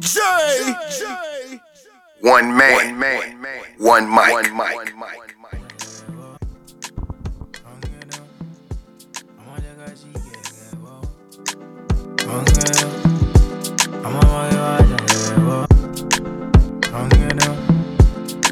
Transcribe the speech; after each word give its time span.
J. 0.00 0.18
One 2.20 2.56
man, 2.56 2.98
one 2.98 2.98
man, 2.98 3.36
one 3.76 4.08
mic. 4.08 4.32
One 4.32 4.56
mic. 4.56 4.94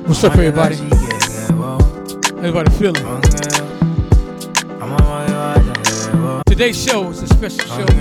What's 0.06 0.24
up, 0.24 0.32
everybody? 0.34 0.74
Everybody 2.36 2.70
feeling? 2.72 3.06
I'm 4.82 4.92
on 4.92 5.04
my 5.04 5.26
eyes. 5.34 6.42
Today's 6.46 6.82
show 6.82 7.09
is 7.09 7.23
a 7.23 7.26
special 7.26 7.65
show. 7.65 7.98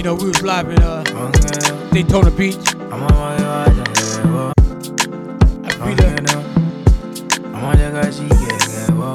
You 0.00 0.04
know, 0.04 0.14
we 0.14 0.28
was 0.28 0.42
live 0.42 0.70
in 0.70 0.80
uh, 0.80 1.02
Daytona 1.92 2.30
Beach. 2.30 2.56
I 2.56 2.96
beat 5.84 6.00
a 6.00 6.22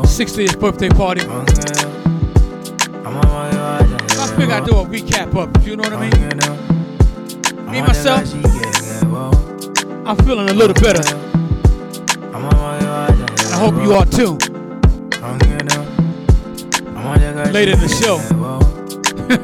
60th 0.05 0.59
birthday 0.59 0.90
party. 0.90 1.21
I 1.26 1.43
figured 4.38 4.52
I'd 4.52 4.66
do 4.67 4.77
a 4.77 4.85
recap 4.85 5.34
up, 5.34 5.66
you 5.66 5.76
know 5.76 5.81
what 5.81 5.93
I 5.93 6.02
mean? 6.02 6.12
Me, 7.71 7.81
myself, 7.81 8.31
I'm 10.05 10.17
feeling 10.17 10.49
a 10.52 10.54
little 10.54 10.76
better. 10.76 11.02
And 12.31 12.45
I 12.45 13.57
hope 13.57 13.73
you 13.81 13.93
are 13.93 14.05
too. 14.05 14.38
Later 17.51 17.71
in 17.71 17.79
the 17.79 17.88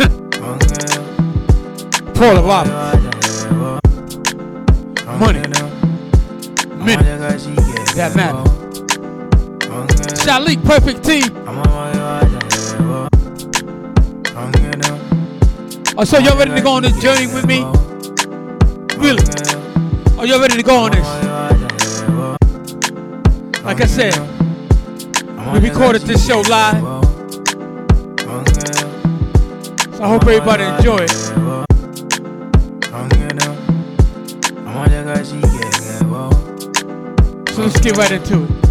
show, 0.06 0.12
Paula 2.22 2.44
Roberts, 2.44 3.46
money, 5.18 5.40
minute, 6.78 7.04
that 7.96 8.14
matter. 8.16 8.44
Shalik, 10.22 10.64
perfect 10.64 11.04
team. 11.04 11.24
Oh, 15.98 16.04
so 16.04 16.20
y'all 16.20 16.38
ready 16.38 16.52
to 16.52 16.62
go 16.62 16.74
on 16.74 16.84
this 16.84 17.02
journey 17.02 17.26
with 17.26 17.48
me? 17.48 17.64
Really? 19.04 19.24
Are 20.20 20.28
y'all 20.28 20.40
ready 20.40 20.58
to 20.58 20.64
go 20.64 20.78
on 20.78 20.92
this? 20.92 21.08
Like 23.64 23.82
I 23.82 23.88
said, 23.88 24.16
we 25.52 25.60
recorded 25.68 26.04
this 26.04 26.28
show 26.28 26.42
live. 26.42 26.84
So 29.96 30.04
I 30.04 30.08
hope 30.08 30.28
everybody 30.28 30.66
enjoy 30.66 30.98
it. 30.98 31.31
So 37.62 37.68
let's 37.68 37.80
get 37.80 37.96
right 37.96 38.12
into 38.12 38.44
it. 38.46 38.71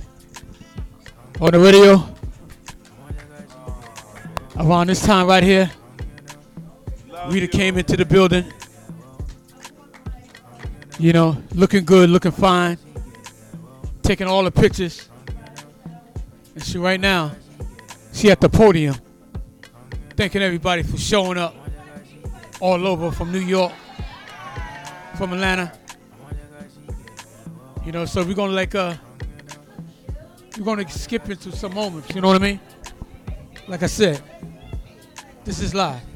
on 1.53 1.59
the 1.59 1.65
radio. 1.65 2.07
Around 4.55 4.87
this 4.87 5.05
time 5.05 5.27
right 5.27 5.43
here, 5.43 5.69
Rita 7.27 7.47
came 7.47 7.77
into 7.77 7.97
the 7.97 8.05
building. 8.05 8.45
You 10.99 11.13
know, 11.13 11.41
looking 11.53 11.83
good, 11.83 12.09
looking 12.09 12.31
fine, 12.31 12.77
taking 14.01 14.27
all 14.27 14.43
the 14.43 14.51
pictures. 14.51 15.09
And 16.55 16.63
she 16.63 16.77
right 16.77 16.99
now, 16.99 17.31
she 18.13 18.31
at 18.31 18.39
the 18.39 18.49
podium, 18.49 18.95
thanking 20.15 20.41
everybody 20.41 20.83
for 20.83 20.97
showing 20.97 21.37
up 21.37 21.55
all 22.61 22.87
over 22.87 23.11
from 23.11 23.31
New 23.31 23.39
York, 23.39 23.73
from 25.17 25.33
Atlanta. 25.33 25.73
You 27.85 27.91
know, 27.91 28.05
so 28.05 28.23
we're 28.23 28.35
gonna 28.35 28.53
like 28.53 28.75
uh 28.75 28.95
we're 30.57 30.65
gonna 30.65 30.89
skip 30.89 31.29
into 31.29 31.51
some 31.55 31.73
moments, 31.73 32.13
you 32.13 32.21
know 32.21 32.27
what 32.27 32.41
I 32.41 32.45
mean? 32.45 32.59
Like 33.67 33.83
I 33.83 33.87
said, 33.87 34.21
this 35.43 35.59
is 35.59 35.73
live. 35.73 36.10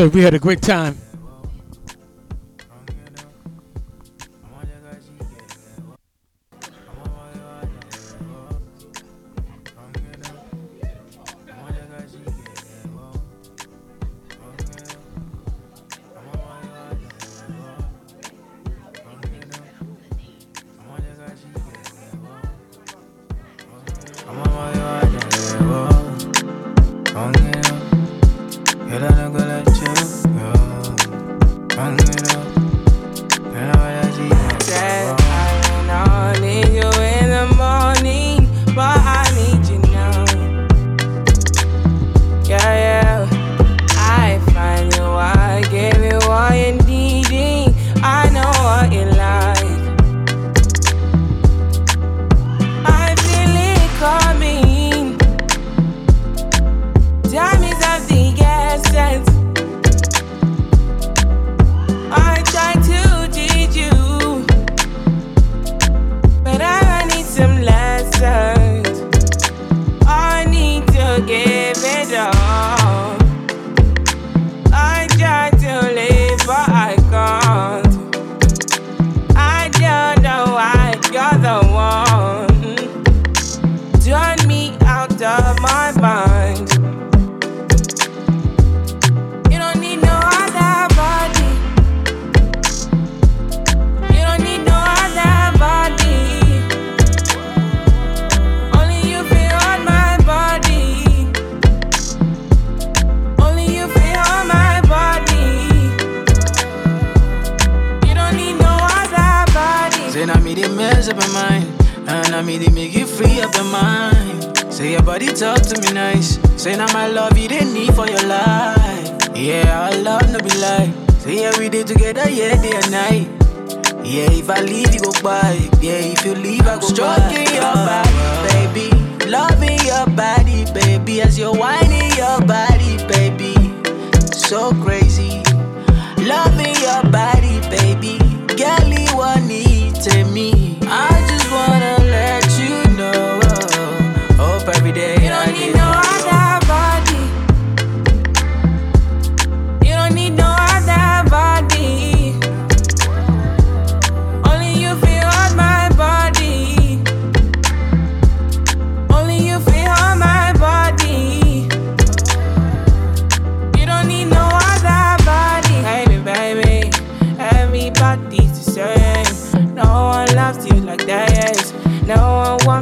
You, 0.00 0.08
we 0.08 0.22
had 0.22 0.32
a 0.32 0.38
great 0.38 0.62
time. 0.62 0.96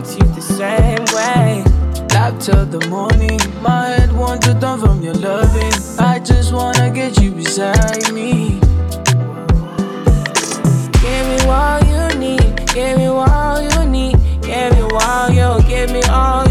you 0.07 0.27
the 0.33 0.41
same 0.41 1.05
way. 1.17 1.65
Love 2.15 2.39
till 2.39 2.65
the 2.67 2.87
morning, 2.89 3.41
my 3.61 3.89
head 3.89 4.13
wants 4.13 4.47
to 4.47 4.55
turn 4.61 4.79
from 4.79 5.03
your 5.03 5.15
loving. 5.15 5.73
I 5.99 6.21
just 6.21 6.53
wanna 6.53 6.91
get 6.91 7.21
you 7.21 7.33
beside 7.33 8.13
me. 8.13 8.61
Give 11.03 11.25
me 11.31 11.39
all 11.47 11.81
you 11.83 12.19
need, 12.19 12.57
give 12.73 12.97
me 12.97 13.07
all 13.07 13.61
you 13.61 13.85
need, 13.91 14.17
give 14.43 14.73
me 14.73 14.83
all 14.93 15.31
you, 15.31 15.69
give 15.69 15.91
me 15.91 16.03
all. 16.05 16.48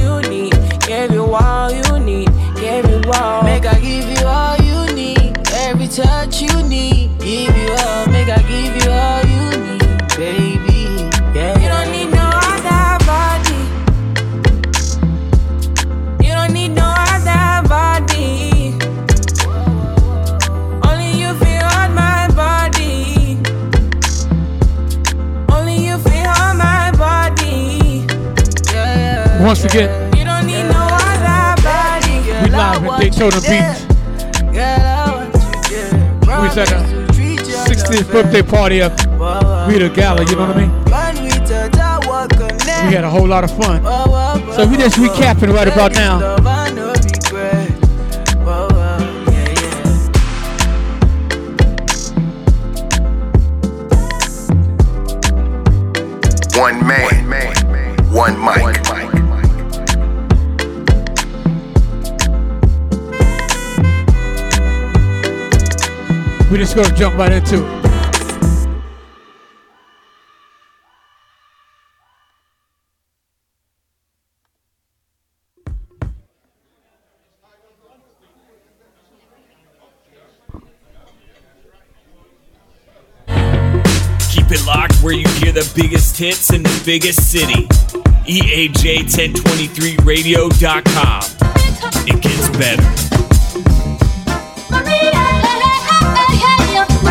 once 29.47 29.63
again, 29.63 30.11
we 30.11 30.25
live 32.49 32.83
in 32.83 32.99
Daytona 32.99 33.39
Beach. 33.39 33.79
We 36.27 36.43
was 36.43 36.57
a 36.57 36.65
60th 37.65 38.11
birthday 38.11 38.41
party 38.41 38.81
of 38.81 38.91
a 38.91 39.89
Gala, 39.95 40.25
you 40.25 40.35
know 40.35 40.47
what 40.47 40.57
I 40.57 40.59
mean? 40.59 40.71
We 42.89 42.93
had 42.93 43.05
a 43.05 43.09
whole 43.09 43.25
lot 43.25 43.45
of 43.45 43.51
fun. 43.51 43.83
So 44.53 44.67
we 44.67 44.75
just 44.75 44.97
recapping 44.97 45.53
right 45.53 45.69
about 45.69 45.93
now. 45.93 46.35
We 66.49 66.57
just 66.57 66.77
gonna 66.77 66.95
jump 66.95 67.17
right 67.17 67.33
into 67.33 67.57
it. 67.57 67.83
Keep 84.29 84.51
it 84.51 84.65
locked 84.65 84.95
where 85.03 85.11
you 85.13 85.27
hear 85.27 85.51
the 85.51 85.69
biggest 85.75 86.17
hits 86.17 86.53
in 86.53 86.63
the 86.63 86.81
biggest 86.85 87.29
city. 87.29 87.67
EAJ1023radio.com. 88.25 91.23
It 92.07 92.21
gets 92.21 92.47
better. 92.57 93.16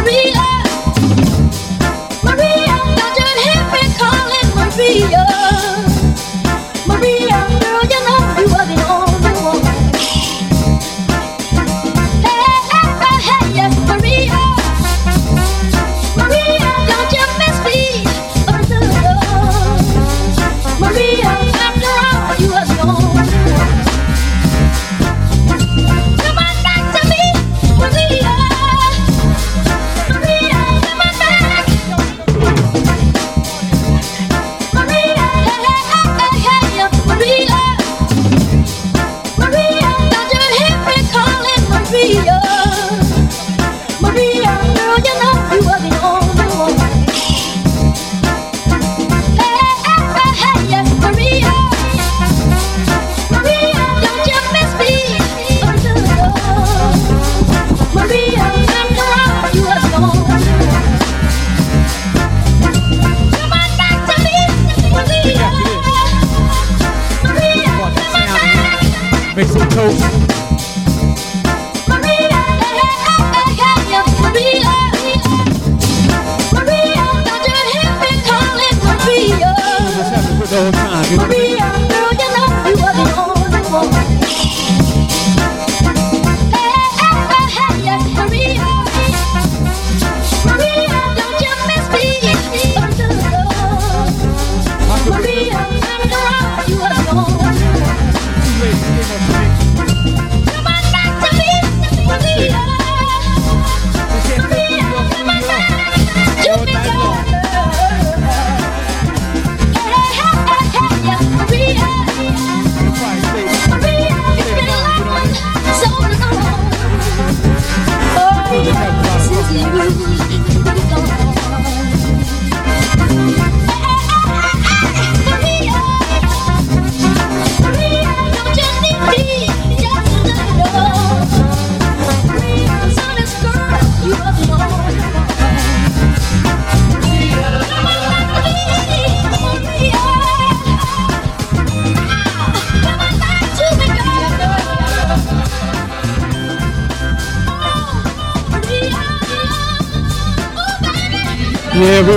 sorry 0.06 0.36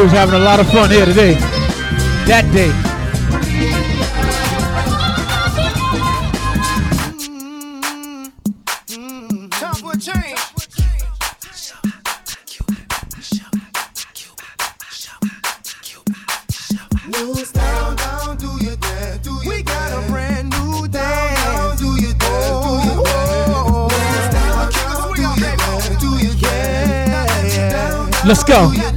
was 0.09 0.17
having 0.17 0.35
a 0.35 0.43
lot 0.43 0.59
of 0.59 0.67
fun 0.71 0.89
here 0.89 1.05
today. 1.05 1.33
That 2.25 2.49
day. 2.51 2.73
Let's 28.25 28.43
for 28.43 28.88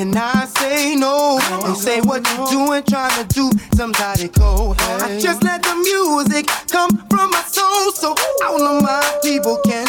and 0.00 0.16
I 0.16 0.46
say 0.46 0.96
no. 0.96 1.38
They 1.66 1.74
say 1.74 2.00
what 2.00 2.26
you 2.26 2.50
doing, 2.50 2.82
trying 2.84 3.12
to 3.20 3.34
do 3.34 3.50
somebody 3.74 4.28
go. 4.28 4.74
I 4.78 5.18
just 5.20 5.42
let 5.44 5.62
the 5.62 5.74
music 5.76 6.46
come 6.68 6.90
from 7.10 7.30
my 7.30 7.42
soul, 7.42 7.92
so 7.92 8.14
all 8.46 8.62
of 8.62 8.82
my 8.82 9.18
people 9.22 9.58
can 9.64 9.79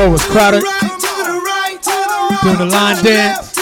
floor 0.00 0.10
was 0.12 0.24
crowded. 0.26 0.62
Doing 2.42 2.58
the 2.58 2.64
line 2.66 3.02
dance. 3.04 3.56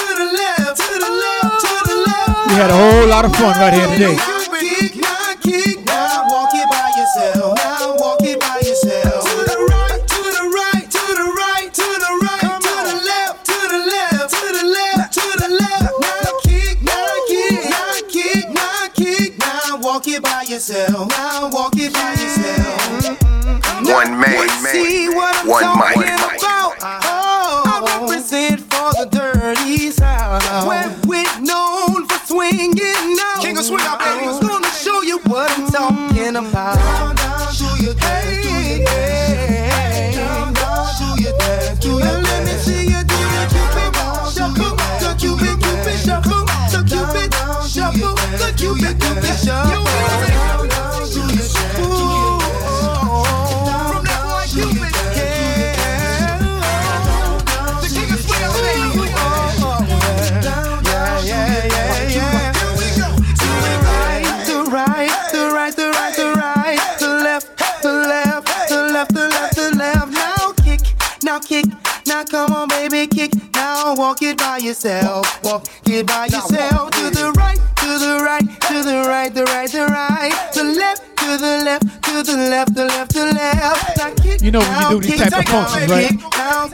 We 2.47 2.54
had 2.54 2.71
a 2.71 2.76
whole 2.76 3.07
lot 3.09 3.25
of 3.25 3.35
fun 3.35 3.59
right 3.59 3.75
here 3.75 3.88
today. 3.88 4.14
Now 4.14 5.35
kick, 5.42 5.85
now 5.85 6.30
walk 6.30 6.54
it 6.54 8.38
by 8.38 8.61
yourself. 8.61 9.25
To 9.25 9.37
the 9.50 9.59
right, 9.71 10.02
to 10.07 10.21
the 10.37 10.45
right, 10.59 10.87
to 10.90 11.04
the 11.18 11.26
right, 11.40 11.68
to 11.75 11.87
the 12.04 12.12
right. 12.23 12.61
To 12.66 12.75
the 12.87 12.95
left, 13.11 13.47
to 13.47 13.59
the 13.73 13.80
left, 13.92 14.30
to 14.30 14.47
the 14.59 14.64
left, 14.76 15.12
to 15.14 15.25
the 15.42 15.49
left. 15.59 15.95
Now 16.07 16.30
kick, 16.45 16.76
my 16.83 17.18
kick, 17.26 17.62
kick, 18.14 18.45
knock, 18.54 18.95
now 21.09 21.49
walk 21.50 21.77
walk 73.98 74.22
it 74.22 74.38
by 74.38 74.58
yourself, 74.58 75.44
walk 75.44 75.66
it 75.87 76.06
by 76.06 76.26
yourself. 76.26 76.90
To 76.92 77.10
the 77.10 77.32
right, 77.37 77.58
to 77.76 77.98
the 77.98 78.20
right, 78.25 78.38
to 78.82 78.88
the 78.88 79.08
right, 79.08 79.35
the 79.35 79.44
right, 79.44 79.70
the 79.70 79.87
right, 79.87 80.52
the 80.54 80.64
left. 80.64 81.02
To 81.18 81.37
the 81.37 81.61
left, 81.64 81.82
to 82.04 82.23
the 82.23 82.37
left, 82.37 82.75
the 82.75 82.85
left, 82.85 83.12
the 83.12 83.25
left. 83.35 84.23
Kick, 84.23 84.40
You 84.40 84.50
know 84.50 84.61
when 84.61 84.80
you 84.80 85.00
do 85.00 85.08
these 85.08 85.20
type 85.20 85.32
of 85.37 85.44
functions, 85.44 85.90
right? 85.90 86.12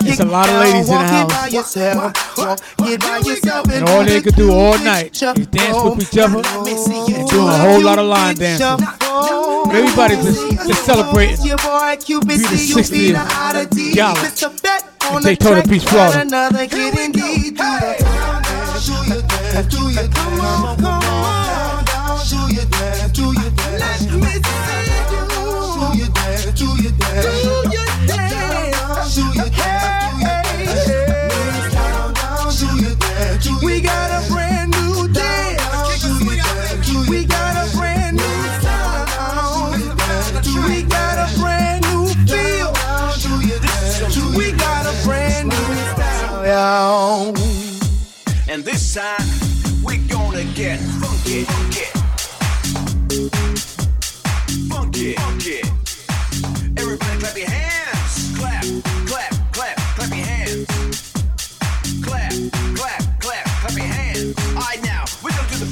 It's 0.02 0.20
a 0.20 0.25
lot 0.25 0.49
of 0.49 0.61
ladies 0.61 0.88
in 0.90 0.99
the 0.99 1.04
house. 1.04 1.52
yourself, 1.52 2.38
walk 2.38 2.61
it 2.82 3.00
by 3.00 3.18
yourself, 3.18 3.66
And 3.73 3.88
all 3.88 4.04
they 4.04 4.20
could 4.20 4.37
do 4.37 4.52
all 4.52 4.78
night 4.78 5.11
is 5.14 5.46
dance 5.49 5.82
with 5.82 6.02
each 6.02 6.18
other. 6.18 6.38
And 6.38 7.28
doing 7.30 7.49
a 7.49 7.58
whole 7.58 7.80
lot 7.82 7.99
of 7.99 8.06
line 8.06 8.37
dancing. 8.37 8.87
Everybody 9.73 10.16
just, 10.16 10.68
just 10.68 10.84
celebrating. 10.84 11.44
Your 11.44 11.56
boy 11.58 11.96
Cupid, 11.99 12.28
be 12.28 12.37
the 12.37 12.44
see 12.44 12.68
you 12.68 12.76
60th 12.76 12.90
beat 12.92 13.14
out 13.16 13.56
of 13.56 13.70
D. 13.70 13.94
gala 13.94 14.20
It's 14.25 14.42
a 14.42 14.50
bet 14.50 14.84
on 15.11 15.16
in 15.16 15.23
Daytona 15.23 15.62
Beach, 15.64 15.84
Florida. 15.84 16.25
Dance, 22.78 23.12
do 23.12 23.25
your 23.25 23.50
dance, 23.50 24.07
come 24.07 24.23
on, 24.23 24.40
come 24.43 25.31
on. 25.38 25.93
Do 25.93 25.99
your 25.99 26.11
dance, 26.11 26.45
do. 26.54 26.66
Let 26.66 27.25
me 27.25 27.33
see 27.43 27.54
you. 27.62 27.64
Do 27.64 27.69
your 27.69 27.97
dance, 28.09 28.43
do 29.04 29.14
your 29.14 29.14
dance. 29.14 29.14
Do 29.14 29.23
your 29.35 29.50
dance, 29.50 30.85
do 30.87 31.00
dance. 31.14 32.61
Do 32.61 32.66
your 32.83 32.97
dance. 32.97 33.47
We 33.62 33.75
got 33.81 34.11
a 34.11 34.21
brand 34.33 34.71
new 34.73 35.09
dance. 35.09 36.04
We 37.09 37.25
got 37.25 37.57
a 37.57 37.76
brand 37.76 38.16
new 38.16 38.37
sound. 38.62 39.09
We 40.66 40.83
got 40.83 41.16
a 41.19 41.28
brand 41.38 41.83
new 41.90 42.07
feel. 42.26 42.71
We 44.37 44.47
got 44.52 44.85
a 44.87 44.95
brand 45.04 45.49
new 45.49 45.75
style. 45.95 47.35
And 48.49 48.64
this 48.64 48.95
time, 48.95 49.34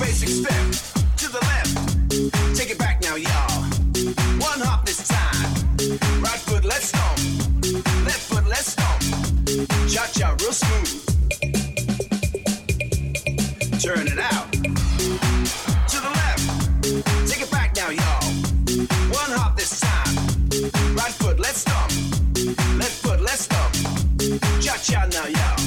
basic 0.02 0.28
step. 0.28 0.64
To 1.18 1.26
the 1.30 1.38
left. 1.50 2.56
Take 2.56 2.70
it 2.70 2.78
back 2.78 3.00
now, 3.02 3.14
y'all. 3.14 3.62
One 4.48 4.60
hop 4.66 4.84
this 4.84 5.06
time. 5.06 5.50
Right 6.20 6.40
foot, 6.48 6.64
let's 6.64 6.88
stomp. 6.88 7.18
Left 8.08 8.24
foot, 8.30 8.44
let's 8.48 8.72
stomp. 8.74 9.00
Cha-cha, 9.92 10.28
real 10.40 10.52
smooth. 10.52 10.90
Turn 13.84 14.06
it 14.08 14.18
out. 14.18 14.50
To 15.92 15.96
the 16.06 16.12
left. 16.20 16.44
Take 17.30 17.42
it 17.46 17.50
back 17.50 17.76
now, 17.76 17.90
y'all. 17.90 18.24
One 19.20 19.32
hop 19.38 19.56
this 19.56 19.80
time. 19.80 20.14
Right 20.96 21.14
foot, 21.20 21.38
let's 21.38 21.60
stomp. 21.60 21.92
Left 22.80 22.96
foot, 23.04 23.20
let's 23.20 23.44
stomp. 23.44 23.72
Cha 24.60 24.74
cha 24.78 25.06
now, 25.06 25.26
y'all. 25.26 25.61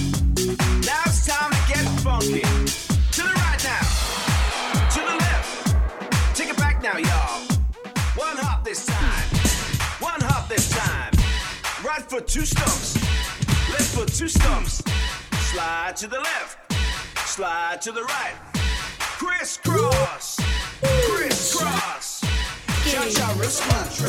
Two 12.36 12.46
stumps. 12.46 12.96
Left 13.72 13.96
foot, 13.96 14.10
two 14.10 14.28
stumps. 14.28 14.84
Slide 15.52 15.96
to 15.96 16.06
the 16.06 16.20
left. 16.20 16.74
Slide 17.26 17.82
to 17.82 17.94
the 17.94 18.04
right. 18.04 18.36
Crisscross. 19.00 20.42
Crisscross. 20.82 22.20
Cha 22.92 23.08
cha 23.16 23.34
response. 23.40 24.02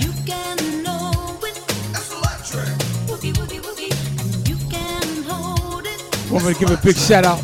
You 0.00 0.12
can 0.24 0.82
know 0.82 1.38
it. 1.42 1.62
That's 1.92 2.12
electric. 2.14 2.78
Woogie, 3.08 3.34
woogie, 3.34 3.60
woogie. 3.60 3.92
And 4.20 4.48
you 4.48 4.56
can 4.70 5.22
hold 5.24 5.84
it. 5.84 6.30
Want 6.30 6.46
me 6.46 6.54
to 6.54 6.60
give 6.60 6.70
a 6.70 6.82
big 6.82 6.96
shout 6.96 7.26
out. 7.26 7.40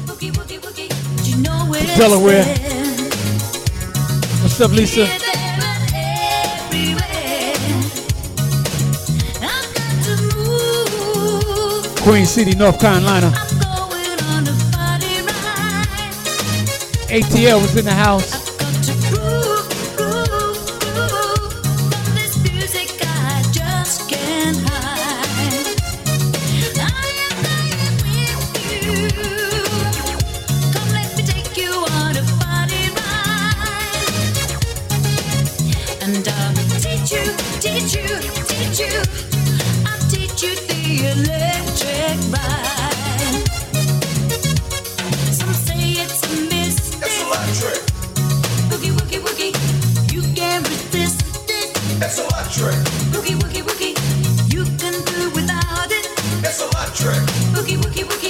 It's 1.79 1.99
Delaware. 1.99 2.66
To 4.57 4.69
Lisa. 4.69 5.07
Queen 12.03 12.25
City, 12.25 12.55
North 12.55 12.81
Carolina. 12.81 13.31
ATL 17.09 17.61
was 17.61 17.77
in 17.77 17.85
the 17.85 17.93
house. 17.93 18.36
And 36.17 36.29
I'll 36.29 36.55
teach 36.81 37.13
you, 37.13 37.25
teach 37.61 37.93
you, 37.95 38.09
teach 38.49 38.81
you. 38.81 39.03
I'll 39.85 40.01
teach 40.09 40.43
you 40.43 40.55
the 40.65 41.13
electric 41.13 42.17
ride. 42.33 43.45
Some 45.31 45.53
say 45.53 46.01
it's 46.01 46.23
a 46.25 46.27
mystic. 46.49 47.01
That's 47.01 47.21
electric. 47.21 47.81
Boogie 48.71 48.93
woogie 48.97 49.21
woogie, 49.27 49.53
you 50.11 50.23
can't 50.35 50.67
resist 50.67 51.51
it. 51.51 51.75
That's 52.01 52.19
electric. 52.19 52.79
Boogie 53.13 53.37
woogie 53.37 53.65
woogie, 53.69 53.95
you 54.55 54.65
can 54.81 54.95
do 55.05 55.29
without 55.35 55.91
it. 55.93 56.07
That's 56.41 56.61
electric. 56.63 57.21
Boogie 57.53 57.77
woogie 57.77 58.05
woogie, 58.09 58.26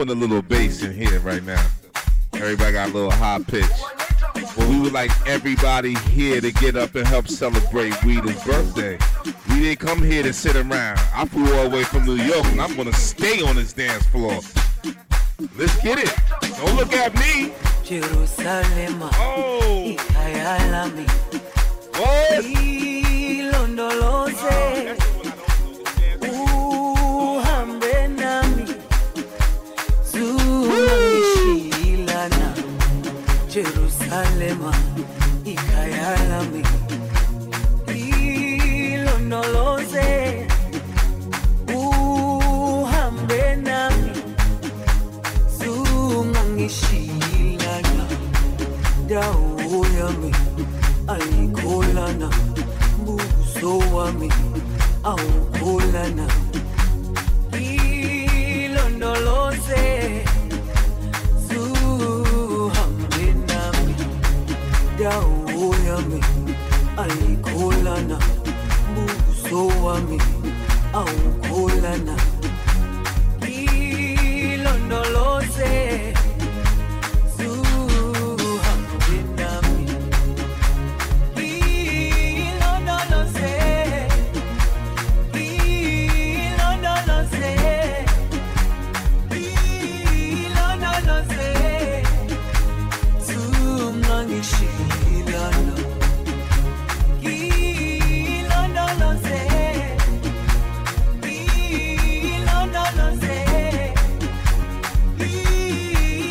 putting 0.00 0.16
a 0.16 0.18
little 0.18 0.40
bass 0.40 0.82
in 0.82 0.94
here 0.94 1.20
right 1.20 1.44
now. 1.44 1.62
Everybody 2.32 2.72
got 2.72 2.88
a 2.88 2.92
little 2.94 3.10
high 3.10 3.38
pitch. 3.46 3.66
But 4.32 4.66
we 4.66 4.80
would 4.80 4.94
like 4.94 5.10
everybody 5.28 5.92
here 5.92 6.40
to 6.40 6.50
get 6.52 6.74
up 6.74 6.94
and 6.94 7.06
help 7.06 7.28
celebrate 7.28 8.02
Rita's 8.02 8.42
birthday. 8.42 8.96
We 9.50 9.60
didn't 9.60 9.80
come 9.80 10.02
here 10.02 10.22
to 10.22 10.32
sit 10.32 10.56
around. 10.56 10.98
I 11.14 11.26
flew 11.26 11.54
all 11.54 11.68
the 11.68 11.76
way 11.76 11.84
from 11.84 12.06
New 12.06 12.14
York 12.14 12.46
and 12.46 12.62
I'm 12.62 12.74
gonna 12.78 12.94
stay 12.94 13.42
on 13.42 13.56
this 13.56 13.74
dance 13.74 14.06
floor. 14.06 14.40
Let's 15.58 15.82
get 15.82 15.98
it. 15.98 16.14
Don't 16.56 16.76
look 16.76 16.94
at 16.94 17.14
me. 17.16 17.52
Jerusalem, 17.84 19.02
Oh, 19.02 19.96
what? 21.92 22.89
Jerusalema, 34.10 34.72
ikhaya 35.44 36.16
lami, 36.30 36.62
ilondoloze, 38.90 40.46
uhambe 41.74 43.56
nami, 43.62 44.10
zungangishilana. 45.58 48.04
dawo 49.08 49.86
yami 49.98 50.32
ayikholana 51.08 52.28
buso 53.04 53.78
wami 53.94 54.28
dawo 66.00 66.08
yami 66.08 66.20
ayikholana 66.96 68.18
buso 68.94 69.66
wami 69.84 70.18
awukholana 70.92 72.16
ilondoloze 74.50 76.09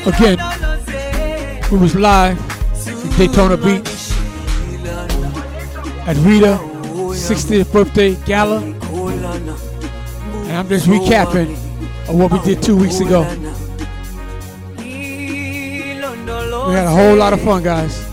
Again, 0.06 0.38
we 1.72 1.78
was 1.78 1.94
live 1.96 2.38
in 2.88 3.10
Daytona 3.18 3.58
Beach 3.58 4.12
at 6.08 6.16
Rita 6.18 6.58
60th 7.14 7.72
birthday 7.72 8.16
gala, 8.26 8.62
and 8.62 8.78
I'm 10.52 10.68
just 10.70 10.88
recapping 10.88 11.52
of 12.08 12.16
what 12.16 12.32
we 12.32 12.40
did 12.40 12.64
two 12.64 12.78
weeks 12.78 13.02
ago. 13.02 13.22
We 14.78 16.76
had 16.76 16.86
a 16.88 16.92
whole 16.92 17.16
lot 17.16 17.34
of 17.34 17.42
fun, 17.42 17.64
guys. 17.64 18.10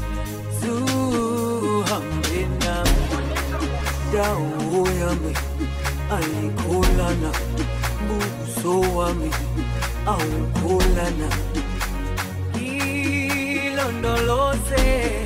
Ilondoloze 14.17 15.26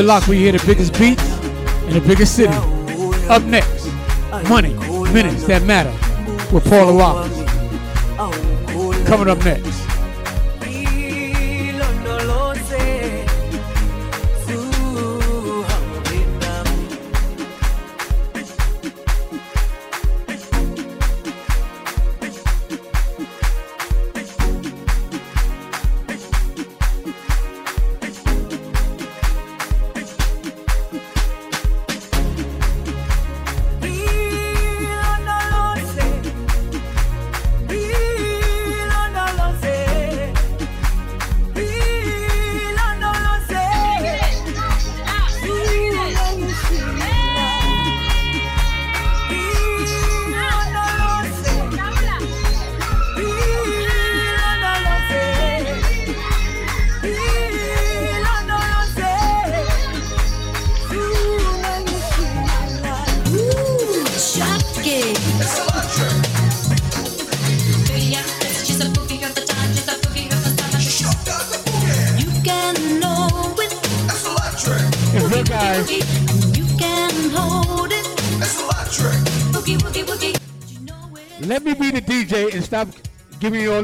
it 0.00 0.04
locked. 0.04 0.28
We 0.28 0.38
hear 0.38 0.52
the 0.52 0.62
biggest 0.66 0.98
beats 0.98 1.22
in 1.86 1.92
the 1.92 2.00
biggest 2.00 2.34
city. 2.34 2.54
Up 3.28 3.42
next, 3.44 3.86
money, 4.48 4.74
minutes 5.12 5.44
that 5.44 5.62
matter 5.64 5.92
with 6.52 6.64
Paula 6.68 6.92
Roberts. 6.92 7.36
Coming 9.06 9.28
up 9.28 9.38
next. 9.44 9.69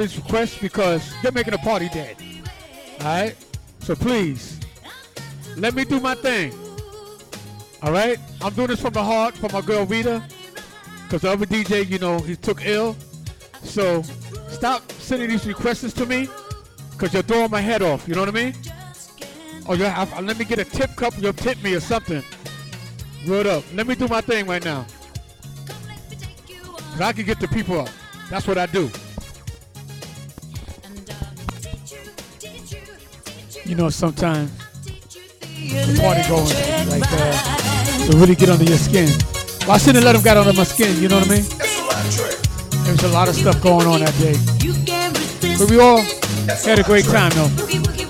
These 0.07 0.16
requests 0.19 0.59
because 0.59 1.12
they're 1.23 1.33
making 1.33 1.55
a 1.55 1.59
party 1.59 1.88
dead. 1.88 2.16
All 3.01 3.07
right? 3.07 3.37
So 3.81 3.95
please, 3.95 4.61
let 5.57 5.75
me 5.75 5.85
do 5.85 6.01
my 6.01 6.14
thing. 6.14 6.53
All 7.83 7.92
right? 7.92 8.19
I'm 8.40 8.53
doing 8.55 8.69
this 8.69 8.81
from 8.81 8.92
the 8.92 9.03
heart 9.03 9.37
for 9.37 9.49
my 9.53 9.61
girl 9.61 9.85
Rita 9.85 10.23
because 11.03 11.23
the 11.23 11.31
other 11.31 11.47
DJ, 11.47 11.88
you 11.88 11.99
know, 11.99 12.19
he 12.19 12.37
took 12.37 12.64
ill. 12.64 12.97
So 13.62 14.03
stop 14.49 14.90
sending 14.92 15.29
these 15.29 15.47
requests 15.47 15.92
to 15.92 16.07
me 16.07 16.29
because 16.92 17.12
you're 17.12 17.23
throwing 17.23 17.51
my 17.51 17.61
head 17.61 17.83
off. 17.83 18.07
You 18.07 18.14
know 18.14 18.21
what 18.21 18.29
I 18.29 18.33
mean? 18.33 18.55
Or 19.66 19.77
you 19.77 19.85
have, 19.85 20.12
uh, 20.14 20.21
let 20.21 20.38
me 20.38 20.45
get 20.45 20.59
a 20.59 20.64
tip 20.64 20.95
cup, 20.95 21.14
you'll 21.19 21.33
tip 21.33 21.61
me 21.62 21.75
or 21.75 21.81
something. 21.81 22.23
Word 23.27 23.47
up. 23.47 23.64
Let 23.75 23.88
me 23.88 23.97
do 23.97 24.07
my 24.07 24.21
thing 24.21 24.47
right 24.47 24.64
now. 24.64 24.87
Cause 26.92 27.01
I 27.01 27.12
can 27.12 27.25
get 27.25 27.40
the 27.40 27.49
people 27.49 27.81
up. 27.81 27.88
That's 28.31 28.47
what 28.47 28.57
I 28.57 28.66
do. 28.66 28.90
You 33.66 33.74
know, 33.74 33.90
sometimes 33.90 34.50
the 35.40 35.98
party 36.00 36.22
going 36.29 36.46
like 36.88 37.02
that 37.11 38.09
to 38.09 38.16
really 38.16 38.37
get 38.37 38.48
under 38.48 38.62
your 38.62 38.79
skin. 38.79 39.11
Well, 39.62 39.72
I 39.72 39.79
shouldn't 39.79 40.05
let 40.05 40.12
them 40.12 40.22
get 40.22 40.37
under 40.37 40.52
my 40.52 40.62
skin. 40.62 41.02
You 41.02 41.09
know 41.09 41.18
what 41.18 41.26
I 41.26 41.35
mean? 41.35 41.44
There's 42.85 43.02
a 43.02 43.09
lot 43.09 43.29
of 43.29 43.35
stuff 43.35 43.61
going 43.61 43.88
on 43.88 44.00
that 44.00 44.14
day, 44.22 44.38
but 45.59 45.68
we 45.68 45.81
all 45.81 45.98
had 46.64 46.79
a 46.79 46.85
great 46.85 47.07
time 47.07 47.33
though. 47.35 48.06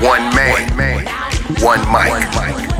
One 0.00 0.34
man, 0.34 1.06
one 1.62 1.80
mic. 1.90 2.75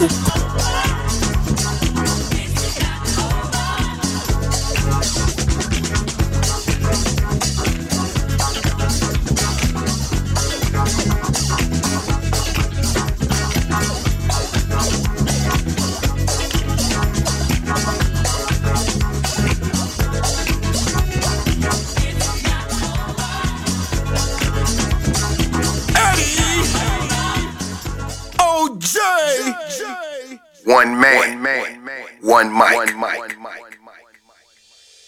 It's 0.00 0.43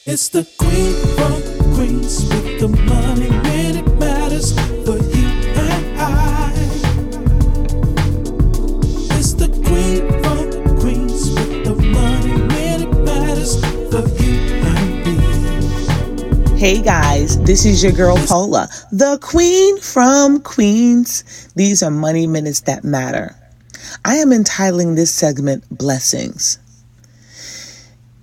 It's 0.09 0.29
the 0.29 0.47
queen 0.57 0.95
from 1.17 1.75
Queens 1.75 2.23
with 2.29 2.61
the 2.61 2.69
money 2.69 3.29
when 3.29 3.77
it 3.79 3.99
matters 3.99 4.53
for 4.85 4.99
you 4.99 5.27
and 5.59 6.01
I. 6.01 6.53
It's 9.19 9.33
the 9.33 9.49
queen 9.67 10.07
from 10.23 10.79
Queens 10.79 11.29
with 11.35 11.65
the 11.65 11.75
money 11.75 12.35
when 12.41 12.83
it 12.83 12.95
matters 13.03 13.57
for 13.91 14.07
you 14.23 14.39
and 14.63 15.05
me. 16.53 16.57
Hey 16.57 16.81
guys, 16.81 17.43
this 17.43 17.67
is 17.67 17.83
your 17.83 17.91
girl 17.91 18.17
Paula, 18.29 18.69
the 18.93 19.19
queen 19.21 19.81
from 19.81 20.41
Queens. 20.41 21.51
These 21.57 21.83
are 21.83 21.91
money 21.91 22.29
minutes 22.29 22.61
that 22.61 22.85
matter. 22.85 23.35
I 24.05 24.19
am 24.19 24.31
entitling 24.31 24.95
this 24.95 25.13
segment 25.13 25.65
Blessings. 25.69 26.61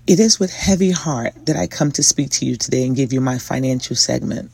It 0.06 0.20
is 0.20 0.38
with 0.38 0.52
heavy 0.52 0.92
heart 0.92 1.46
that 1.46 1.56
I 1.56 1.66
come 1.66 1.90
to 1.94 2.04
speak 2.04 2.30
to 2.32 2.46
you 2.46 2.58
today 2.58 2.86
and 2.86 2.94
give 2.94 3.14
you 3.14 3.22
my 3.22 3.38
financial 3.38 3.96
segment. 3.96 4.52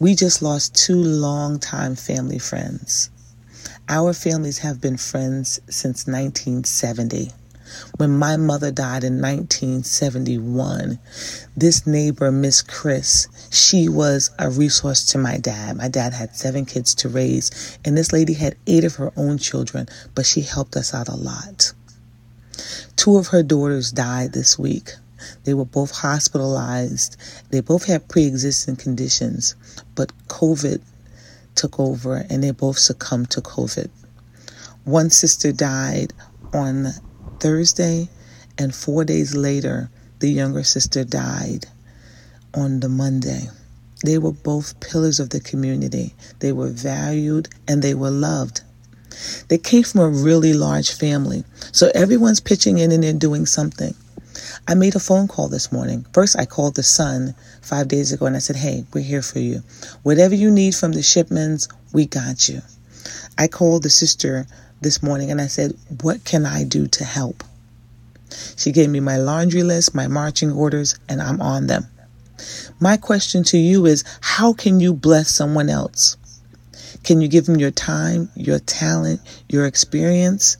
We 0.00 0.16
just 0.16 0.42
lost 0.42 0.74
two 0.74 1.00
longtime 1.00 1.94
family 1.94 2.40
friends. 2.40 3.08
Our 3.88 4.12
families 4.12 4.58
have 4.58 4.80
been 4.80 4.96
friends 4.96 5.60
since 5.70 6.08
1970. 6.08 7.30
When 7.98 8.18
my 8.18 8.36
mother 8.36 8.72
died 8.72 9.04
in 9.04 9.20
1971, 9.20 10.98
this 11.56 11.86
neighbor, 11.86 12.32
Miss 12.32 12.60
Chris, 12.60 13.28
she 13.50 13.88
was 13.88 14.30
a 14.40 14.50
resource 14.50 15.06
to 15.06 15.18
my 15.18 15.36
dad. 15.36 15.76
My 15.76 15.86
dad 15.86 16.14
had 16.14 16.34
seven 16.34 16.64
kids 16.64 16.96
to 16.96 17.08
raise, 17.08 17.78
and 17.84 17.96
this 17.96 18.12
lady 18.12 18.34
had 18.34 18.56
eight 18.66 18.82
of 18.82 18.96
her 18.96 19.12
own 19.16 19.38
children, 19.38 19.86
but 20.16 20.26
she 20.26 20.40
helped 20.40 20.74
us 20.74 20.92
out 20.92 21.06
a 21.06 21.14
lot. 21.14 21.74
Two 22.96 23.16
of 23.16 23.28
her 23.28 23.42
daughters 23.42 23.92
died 23.92 24.32
this 24.32 24.58
week. 24.58 24.92
They 25.44 25.54
were 25.54 25.64
both 25.64 25.90
hospitalized. 25.90 27.16
They 27.50 27.60
both 27.60 27.84
had 27.84 28.08
pre 28.08 28.24
existing 28.24 28.76
conditions, 28.76 29.54
but 29.94 30.12
COVID 30.28 30.80
took 31.54 31.80
over 31.80 32.24
and 32.30 32.42
they 32.42 32.52
both 32.52 32.78
succumbed 32.78 33.30
to 33.30 33.40
COVID. 33.40 33.90
One 34.84 35.10
sister 35.10 35.52
died 35.52 36.12
on 36.52 36.88
Thursday, 37.40 38.08
and 38.56 38.74
four 38.74 39.04
days 39.04 39.34
later, 39.34 39.90
the 40.20 40.30
younger 40.30 40.62
sister 40.62 41.04
died 41.04 41.66
on 42.54 42.80
the 42.80 42.88
Monday. 42.88 43.48
They 44.04 44.18
were 44.18 44.32
both 44.32 44.78
pillars 44.80 45.20
of 45.20 45.30
the 45.30 45.40
community. 45.40 46.14
They 46.38 46.52
were 46.52 46.70
valued 46.70 47.48
and 47.66 47.82
they 47.82 47.94
were 47.94 48.10
loved. 48.10 48.62
They 49.48 49.58
came 49.58 49.82
from 49.82 50.00
a 50.00 50.08
really 50.08 50.52
large 50.52 50.92
family, 50.92 51.44
so 51.72 51.90
everyone's 51.94 52.40
pitching 52.40 52.78
in 52.78 52.92
and 52.92 53.20
doing 53.20 53.46
something. 53.46 53.94
I 54.66 54.74
made 54.74 54.94
a 54.94 55.00
phone 55.00 55.28
call 55.28 55.48
this 55.48 55.72
morning. 55.72 56.06
First, 56.12 56.38
I 56.38 56.44
called 56.44 56.76
the 56.76 56.82
son 56.82 57.34
five 57.62 57.88
days 57.88 58.12
ago 58.12 58.26
and 58.26 58.36
I 58.36 58.40
said, 58.40 58.56
Hey, 58.56 58.84
we're 58.92 59.02
here 59.02 59.22
for 59.22 59.38
you. 59.38 59.62
Whatever 60.02 60.34
you 60.34 60.50
need 60.50 60.74
from 60.74 60.92
the 60.92 61.02
shipments, 61.02 61.68
we 61.92 62.06
got 62.06 62.48
you. 62.48 62.60
I 63.36 63.48
called 63.48 63.82
the 63.82 63.90
sister 63.90 64.46
this 64.80 65.02
morning 65.02 65.30
and 65.30 65.40
I 65.40 65.46
said, 65.46 65.74
What 66.02 66.24
can 66.24 66.44
I 66.44 66.64
do 66.64 66.86
to 66.86 67.04
help? 67.04 67.42
She 68.56 68.72
gave 68.72 68.90
me 68.90 69.00
my 69.00 69.16
laundry 69.16 69.62
list, 69.62 69.94
my 69.94 70.06
marching 70.06 70.52
orders, 70.52 70.98
and 71.08 71.22
I'm 71.22 71.40
on 71.40 71.66
them. 71.66 71.86
My 72.78 72.96
question 72.96 73.42
to 73.44 73.58
you 73.58 73.86
is 73.86 74.04
how 74.20 74.52
can 74.52 74.80
you 74.80 74.92
bless 74.92 75.34
someone 75.34 75.70
else? 75.70 76.17
Can 77.04 77.20
you 77.20 77.28
give 77.28 77.46
them 77.46 77.56
your 77.56 77.70
time, 77.70 78.30
your 78.34 78.58
talent, 78.58 79.20
your 79.48 79.66
experience? 79.66 80.56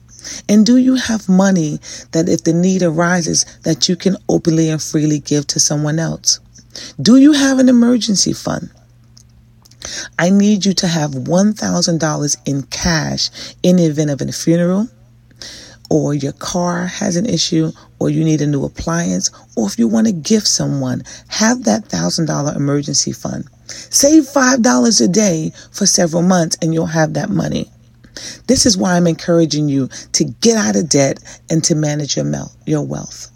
And 0.49 0.65
do 0.65 0.77
you 0.77 0.95
have 0.95 1.29
money 1.29 1.79
that 2.11 2.27
if 2.27 2.43
the 2.43 2.53
need 2.53 2.83
arises 2.83 3.45
that 3.63 3.87
you 3.87 3.95
can 3.95 4.17
openly 4.27 4.69
and 4.69 4.81
freely 4.81 5.19
give 5.19 5.47
to 5.47 5.59
someone 5.59 5.99
else? 5.99 6.39
Do 7.01 7.17
you 7.17 7.33
have 7.33 7.59
an 7.59 7.69
emergency 7.69 8.33
fund? 8.33 8.69
I 10.17 10.29
need 10.29 10.65
you 10.65 10.73
to 10.73 10.87
have 10.87 11.11
$1,000 11.11 12.37
in 12.45 12.63
cash 12.63 13.29
in 13.63 13.77
the 13.77 13.85
event 13.85 14.09
of 14.09 14.21
a 14.21 14.31
funeral, 14.31 14.89
or 15.89 16.13
your 16.13 16.33
car 16.33 16.85
has 16.85 17.15
an 17.15 17.25
issue, 17.25 17.71
or 17.97 18.09
you 18.09 18.23
need 18.23 18.41
a 18.41 18.47
new 18.47 18.65
appliance, 18.65 19.31
or 19.55 19.67
if 19.67 19.79
you 19.79 19.87
want 19.87 20.07
to 20.07 20.13
gift 20.13 20.47
someone, 20.47 21.03
have 21.29 21.63
that 21.63 21.85
$1,000 21.85 22.55
emergency 22.55 23.13
fund. 23.13 23.47
Save 23.69 24.23
$5 24.23 25.01
a 25.01 25.07
day 25.07 25.51
for 25.71 25.85
several 25.85 26.23
months 26.23 26.57
and 26.61 26.73
you'll 26.73 26.87
have 26.87 27.13
that 27.13 27.29
money. 27.29 27.69
This 28.47 28.65
is 28.65 28.77
why 28.77 28.97
I'm 28.97 29.07
encouraging 29.07 29.69
you 29.69 29.87
to 30.13 30.23
get 30.25 30.57
out 30.57 30.75
of 30.75 30.89
debt 30.89 31.19
and 31.49 31.63
to 31.65 31.75
manage 31.75 32.15
your, 32.15 32.25
mel- 32.25 32.51
your 32.65 32.85
wealth. 32.85 33.29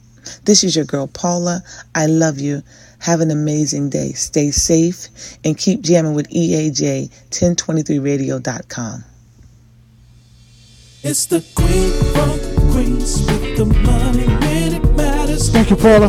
This 0.46 0.64
is 0.64 0.76
your 0.76 0.86
girl 0.86 1.08
Paula. 1.08 1.62
I 1.96 2.06
love 2.08 2.40
you. 2.40 2.64
Have 3.00 3.20
an 3.22 3.32
amazing 3.32 3.90
day. 3.90 4.12
Stay 4.14 4.52
safe 4.52 5.08
and 5.44 5.58
keep 5.58 5.82
jamming 5.82 6.14
with 6.14 6.28
E 6.30 6.70
EAJ1023radio.com. 6.72 9.04
It's 11.04 11.26
the 11.26 11.44
queen 11.54 11.92
from 12.14 12.40
Queens 12.72 13.20
with 13.26 13.58
the 13.58 13.66
money 13.66 14.26
when 14.26 14.74
it 14.76 14.86
matters. 14.96 15.50
Thank 15.50 15.70
you, 15.70 15.76
Paula. 15.76 16.08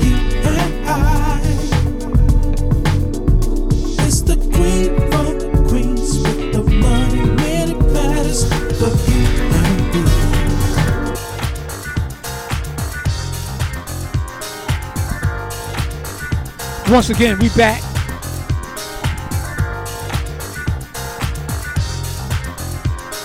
Once 16.94 17.10
again, 17.10 17.36
we 17.40 17.48
back. 17.56 17.82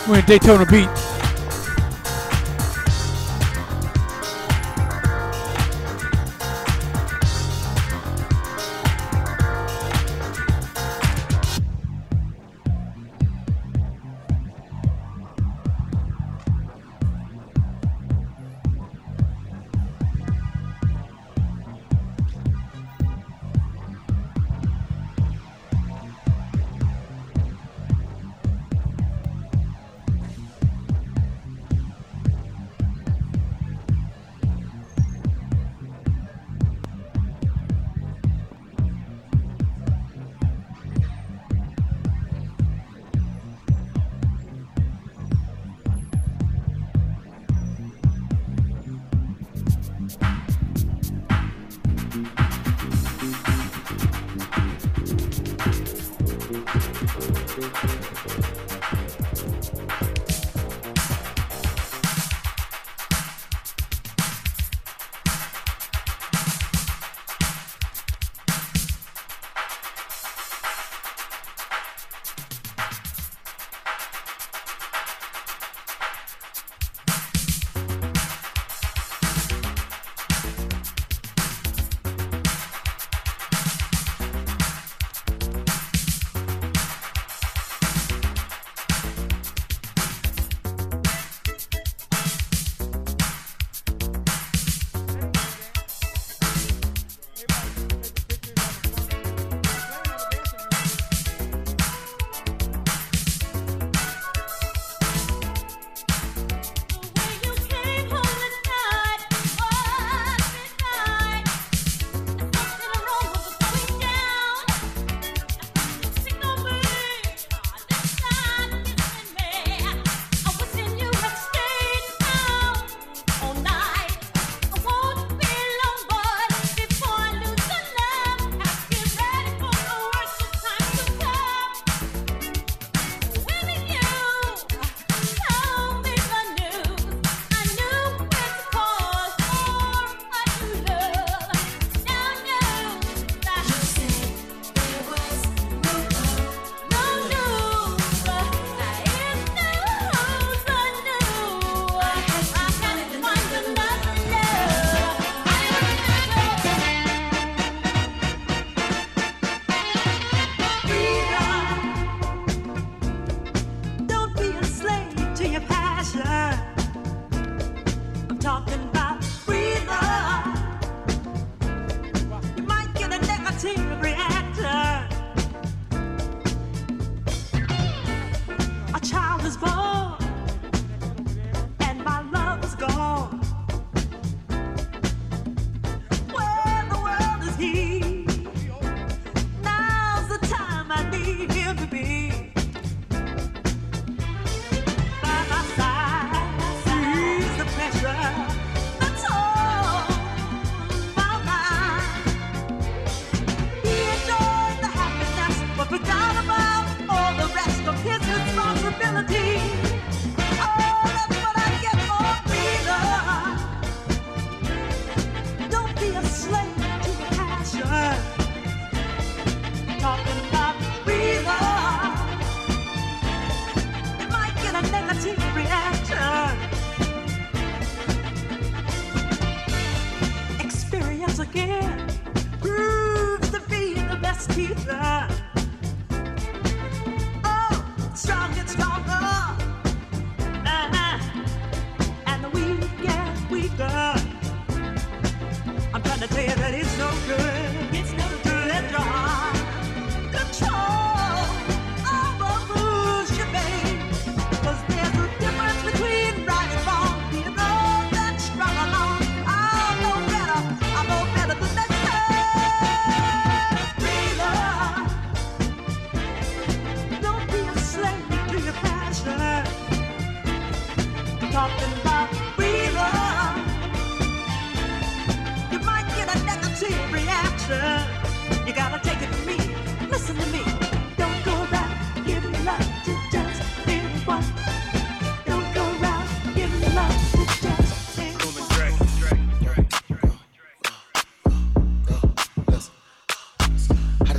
We're 0.08 0.18
in 0.18 0.26
Daytona 0.26 0.66
Beach. 0.66 0.99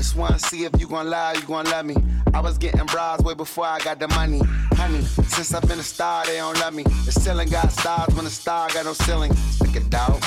See 0.03 0.64
if 0.64 0.80
you 0.80 0.86
gon' 0.86 1.11
lie, 1.11 1.34
you 1.34 1.42
gon' 1.42 1.66
love 1.66 1.84
me. 1.84 1.96
I 2.32 2.40
was 2.40 2.59
getting 2.59 2.84
bras 2.86 3.20
way 3.20 3.34
before 3.34 3.66
I 3.66 3.78
got 3.80 3.98
the 3.98 4.09
money. 4.09 4.40
Honey, 4.72 5.03
since 5.03 5.53
I've 5.55 5.66
been 5.68 5.78
a 5.78 5.82
star, 5.82 6.24
they 6.26 6.36
don't 6.36 6.59
love 6.59 6.74
me. 6.74 6.84
The 6.84 7.12
ceiling 7.12 7.48
got 7.48 7.70
stars 7.72 8.14
when 8.14 8.24
the 8.24 8.30
star 8.30 8.68
got 8.70 8.84
no 8.84 8.92
ceiling. 8.92 9.34
Stick 9.34 9.76
it 9.76 9.94
out, 9.94 10.20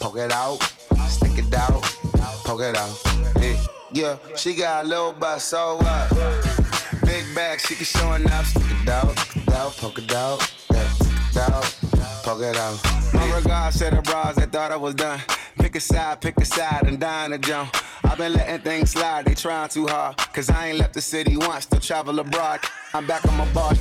poke 0.00 0.18
it 0.18 0.32
out, 0.32 0.58
stick 1.08 1.38
it 1.38 1.54
out, 1.54 1.82
poke 2.44 2.62
it 2.62 2.76
out. 2.76 3.02
Yeah, 3.40 3.56
yeah. 3.92 4.16
she 4.36 4.54
got 4.54 4.84
a 4.84 4.88
little 4.88 5.12
butt, 5.12 5.40
so 5.40 5.76
what? 5.76 6.10
Big 7.04 7.24
bag, 7.34 7.60
she 7.60 7.74
can 7.74 7.84
show 7.84 8.12
enough. 8.12 8.46
Stick 8.46 8.64
it 8.82 8.88
out, 8.88 9.18
stick 9.18 9.48
it 9.48 9.54
out, 9.54 9.72
poke 9.76 9.98
it 9.98 10.12
out, 10.12 10.54
yeah, 10.72 10.88
stick 10.88 11.12
it 11.30 11.36
out, 11.38 11.76
poke 12.22 12.42
it 12.42 12.56
out. 12.56 12.78
My 13.14 13.36
regards 13.36 13.78
to 13.78 13.90
the 13.90 14.02
bras 14.02 14.36
that 14.36 14.52
thought 14.52 14.72
I 14.72 14.76
was 14.76 14.94
done. 14.94 15.20
Pick 15.58 15.74
a 15.76 15.80
side, 15.80 16.20
pick 16.20 16.38
a 16.38 16.44
side, 16.44 16.84
and 16.86 17.00
dine 17.00 17.32
a 17.32 17.38
jump. 17.38 17.74
I've 18.06 18.18
been 18.18 18.34
letting 18.34 18.60
things 18.60 18.92
slide, 18.92 19.24
they 19.24 19.34
trying 19.34 19.68
too 19.68 19.86
hard. 19.88 20.16
Cause 20.32 20.48
I 20.48 20.68
ain't 20.68 20.78
left 20.78 20.94
the 20.94 21.00
city 21.00 21.36
once 21.36 21.66
to 21.66 21.80
travel 21.80 22.18
abroad. 22.20 22.60
I'm 22.94 23.06
back 23.06 23.26
on 23.26 23.36
my 23.36 23.52
bar. 23.52 23.72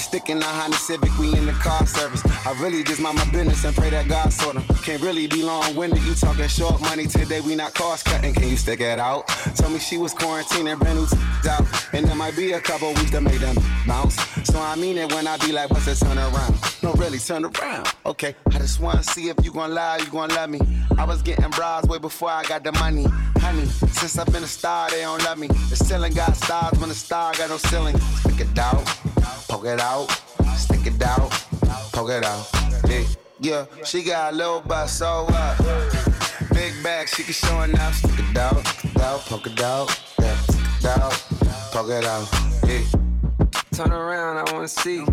The 0.00 0.04
stick 0.04 0.30
in 0.30 0.38
the 0.38 0.46
Honda 0.46 0.78
Civic, 0.78 1.12
we 1.18 1.36
in 1.36 1.44
the 1.44 1.52
car 1.52 1.86
service. 1.86 2.22
I 2.46 2.58
really 2.58 2.82
just 2.82 3.02
mind 3.02 3.18
my 3.18 3.30
business 3.30 3.66
and 3.66 3.76
pray 3.76 3.90
that 3.90 4.08
God 4.08 4.32
sort 4.32 4.56
'em. 4.56 4.62
Can't 4.82 5.02
really 5.02 5.26
be 5.26 5.42
long 5.42 5.74
winded, 5.76 6.02
you 6.04 6.14
talking 6.14 6.48
short 6.48 6.80
money 6.80 7.06
today, 7.06 7.42
we 7.42 7.54
not 7.54 7.74
cost 7.74 8.06
cutting. 8.06 8.32
Can 8.32 8.48
you 8.48 8.56
stick 8.56 8.80
it 8.80 8.98
out? 8.98 9.28
Tell 9.56 9.68
me 9.68 9.78
she 9.78 9.98
was 9.98 10.14
quarantining, 10.14 10.78
brand 10.78 11.00
new 11.00 11.06
t- 11.06 11.48
out. 11.50 11.66
And 11.92 12.08
there 12.08 12.14
might 12.14 12.34
be 12.34 12.52
a 12.52 12.60
couple 12.60 12.88
weeks 12.94 13.10
to 13.10 13.20
make 13.20 13.40
them 13.40 13.54
bounce. 13.86 14.16
So 14.44 14.58
I 14.58 14.74
mean 14.74 14.96
it 14.96 15.12
when 15.12 15.26
I 15.26 15.36
be 15.36 15.52
like, 15.52 15.68
what's 15.70 15.86
a 15.86 15.94
turn 15.94 16.16
around? 16.16 16.54
No, 16.82 16.94
really, 16.94 17.18
turn 17.18 17.44
around. 17.44 17.86
Okay, 18.06 18.34
I 18.54 18.58
just 18.58 18.80
wanna 18.80 19.02
see 19.02 19.28
if 19.28 19.36
you 19.44 19.52
gon' 19.52 19.74
lie, 19.74 19.98
you 19.98 20.06
gon' 20.06 20.30
love 20.30 20.48
me. 20.48 20.60
I 20.96 21.04
was 21.04 21.20
getting 21.20 21.50
bras 21.50 21.84
way 21.84 21.98
before 21.98 22.30
I 22.30 22.42
got 22.44 22.64
the 22.64 22.72
money. 22.72 23.06
Honey, 23.38 23.66
since 23.66 24.18
I've 24.18 24.32
been 24.32 24.44
a 24.44 24.46
star, 24.46 24.88
they 24.90 25.02
don't 25.02 25.22
love 25.24 25.38
me. 25.38 25.48
The 25.48 25.76
ceiling 25.76 26.14
got 26.14 26.36
stars 26.36 26.78
when 26.78 26.88
the 26.88 26.94
star 26.94 27.34
got 27.34 27.50
no 27.50 27.58
ceiling. 27.58 27.98
Stick 28.20 28.40
it 28.40 28.58
out, 28.58 28.82
poke 29.50 29.66
it 29.66 29.80
out, 29.80 30.08
stick 30.56 30.86
it 30.86 31.02
out, 31.02 31.28
poke 31.92 32.10
it 32.10 32.24
out. 32.24 32.46
Yeah, 33.40 33.64
she 33.84 34.04
got 34.04 34.32
a 34.32 34.36
little 34.36 34.60
butt, 34.60 34.88
so 34.88 35.24
what? 35.28 35.58
Big 36.54 36.72
bag, 36.84 37.08
she 37.08 37.24
can 37.24 37.32
show 37.32 37.62
enough. 37.62 37.96
Stick 37.96 38.12
it 38.30 38.36
out, 38.36 38.64
stick 38.64 38.94
it 38.94 39.02
out, 39.02 39.20
poke 39.20 39.46
it 39.46 39.60
out, 39.60 40.00
yeah, 40.20 40.36
stick 40.36 40.60
it 40.78 40.86
out, 40.86 41.12
poke 41.72 41.90
it 41.90 42.04
out. 42.04 42.28
Yeah. 42.64 42.99
Turn 43.72 43.92
around, 43.92 44.36
I 44.38 44.52
wanna 44.52 44.68
see. 44.68 45.04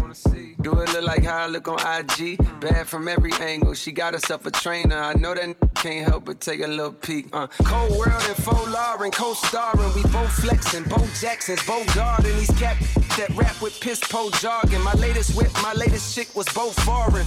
Do 0.62 0.82
it 0.82 0.94
look 0.94 1.04
like 1.04 1.24
how 1.24 1.44
I 1.44 1.48
look 1.48 1.68
on 1.68 1.80
IG? 1.80 2.38
Bad 2.60 2.88
from 2.88 3.08
every 3.08 3.32
angle. 3.40 3.74
She 3.74 3.92
got 3.92 4.14
herself 4.14 4.46
a 4.46 4.52
trainer. 4.52 4.98
I 4.98 5.14
know 5.14 5.34
that 5.36 5.56
can't 5.76 6.08
help 6.08 6.26
but 6.26 6.40
take 6.42 6.62
a 6.62 6.68
little 6.68 6.92
peek. 6.92 7.28
Uh, 7.32 7.48
Cold 7.64 7.92
World 7.92 8.24
and 8.28 8.36
Faux 8.44 8.68
Lauren, 8.70 9.12
co-starring. 9.12 9.94
We 9.96 10.04
both 10.12 10.32
flexing. 10.32 10.84
Bo 10.86 10.98
Jackson's, 11.22 11.66
Bo 11.66 11.86
Garden. 11.94 12.36
These 12.38 12.52
cat 12.60 12.76
that 13.18 13.30
rap 13.36 13.62
with 13.62 13.80
piss 13.80 14.00
po 14.00 14.30
jargon. 14.32 14.82
My 14.84 14.94
latest 14.94 15.36
whip, 15.36 15.52
my 15.62 15.74
latest 15.74 16.16
chick 16.16 16.36
was 16.36 16.48
both 16.54 16.80
foreign. 16.84 17.26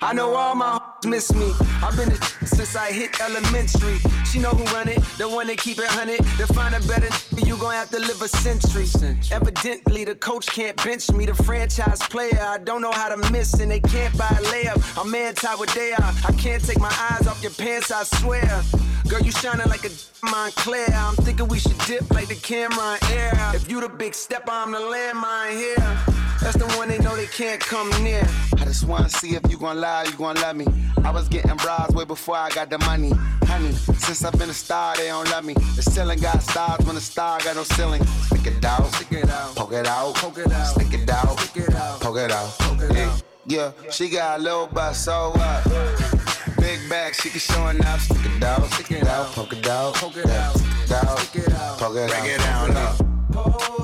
I 0.00 0.12
know 0.12 0.34
all 0.34 0.54
my 0.54 0.78
hoes 0.78 1.06
miss 1.06 1.34
me. 1.34 1.52
I've 1.82 1.96
been 1.96 2.10
a 2.10 2.46
since 2.46 2.76
I 2.76 2.92
hit 2.92 3.20
elementary. 3.20 3.98
She 4.30 4.38
know 4.38 4.50
who 4.50 4.64
run 4.74 4.88
it, 4.88 5.00
the 5.18 5.28
one 5.28 5.46
that 5.48 5.58
keep 5.58 5.78
it 5.78 5.86
hunted. 5.86 6.18
To 6.38 6.46
find 6.52 6.74
a 6.74 6.80
better 6.88 7.08
you 7.54 7.56
gon' 7.60 7.72
have 7.72 7.90
to 7.90 7.98
live 7.98 8.20
a 8.22 8.28
century. 8.28 8.86
Evidently, 9.30 10.04
the 10.04 10.14
coach 10.14 10.46
can't 10.46 10.76
bench 10.82 11.10
me. 11.12 11.26
The 11.26 11.34
franchise 11.34 12.00
player, 12.00 12.40
I 12.40 12.58
don't 12.58 12.80
know 12.80 12.92
how 12.92 13.14
to 13.14 13.30
miss, 13.30 13.54
and 13.54 13.70
they 13.70 13.80
can't 13.80 14.16
buy 14.16 14.28
a 14.30 14.42
layup. 14.52 15.00
I'm 15.00 15.14
anti 15.14 15.54
what 15.54 15.68
they 15.70 15.92
are. 15.92 16.12
I 16.26 16.32
can't 16.32 16.64
take 16.64 16.80
my 16.80 16.94
eyes 17.10 17.26
off 17.26 17.42
your 17.42 17.52
pants, 17.52 17.90
I 17.90 18.02
swear. 18.04 18.62
Girl, 19.08 19.20
you 19.20 19.32
shining 19.32 19.68
like 19.68 19.84
a 19.84 19.90
Moncler. 20.24 20.90
I'm 20.94 21.14
thinking 21.16 21.46
we 21.48 21.58
should 21.58 21.78
dip 21.86 22.10
like 22.10 22.28
the 22.28 22.34
camera 22.36 22.98
in 23.10 23.18
air. 23.18 23.52
If 23.54 23.70
you 23.70 23.80
the 23.80 23.88
big 23.88 24.14
stepper, 24.14 24.50
I'm 24.50 24.72
the 24.72 24.78
landmine 24.78 25.52
here. 25.52 25.76
That's 26.40 26.56
the 26.56 26.66
one 26.76 26.88
they 26.88 26.98
know 26.98 27.14
they 27.14 27.26
can't 27.26 27.60
come 27.60 27.90
near. 28.02 28.22
I 28.58 28.64
just 28.64 28.84
wanna 28.86 29.10
see 29.10 29.34
if 29.34 29.42
you 29.50 29.58
gon' 29.58 29.80
lie, 29.80 30.04
you 30.04 30.12
gon' 30.12 30.36
love 30.36 30.56
me. 30.56 30.66
I 31.04 31.10
was 31.10 31.28
getting 31.28 31.56
bras 31.56 31.90
way 31.92 32.04
before 32.04 32.36
I 32.36 32.48
got 32.50 32.70
the 32.70 32.78
money. 32.78 33.12
Honey, 33.44 33.72
since 33.72 34.24
I've 34.24 34.38
been 34.38 34.50
a 34.50 34.54
star, 34.54 34.96
they 34.96 35.08
don't 35.08 35.30
love 35.30 35.44
me. 35.44 35.54
The 35.54 35.82
ceiling 35.82 36.18
got 36.18 36.42
stars 36.42 36.84
when 36.86 36.94
the 36.94 37.00
star 37.00 37.40
got 37.40 37.56
no 37.56 37.64
ceiling. 37.64 38.04
Stick 38.04 38.46
it 38.46 38.64
out, 38.64 38.86
stick 38.94 39.12
it 39.12 39.30
out, 39.30 39.54
poke 39.54 39.72
it 39.72 39.86
out, 39.86 40.14
poke 40.14 40.38
it 40.38 40.50
out, 40.50 40.66
stick 40.66 40.92
it 40.94 41.10
out, 41.10 41.38
stick 41.40 41.68
it 41.68 41.74
out, 41.74 42.00
poke 42.00 42.16
it 42.16 42.30
out, 42.30 42.58
poke 42.58 42.80
it 42.80 42.94
yeah. 42.94 43.10
out. 43.10 43.22
Yeah, 43.46 43.72
she 43.90 44.08
got 44.08 44.40
a 44.40 44.42
little 44.42 44.66
butt, 44.66 44.96
so 44.96 45.32
what? 45.34 46.13
Big 46.64 46.88
bag, 46.88 47.14
she 47.14 47.28
can 47.28 47.40
show 47.40 47.68
enough. 47.68 48.00
Stick 48.00 48.24
it 48.24 48.42
out, 48.42 48.64
stick 48.72 48.90
it 48.90 49.06
out, 49.06 49.26
poke 49.32 49.52
it 49.52 49.66
out, 49.68 49.94
poke 49.96 50.16
it 50.16 50.30
out, 50.30 50.56
stick 50.56 50.72
it 50.86 50.92
out, 50.92 51.04
out, 51.04 51.78
poke 51.78 51.96
it 51.96 52.10
out. 52.10 52.24
Break 52.24 52.24
it 52.24 52.38
down, 52.38 52.72
low. 52.72 53.83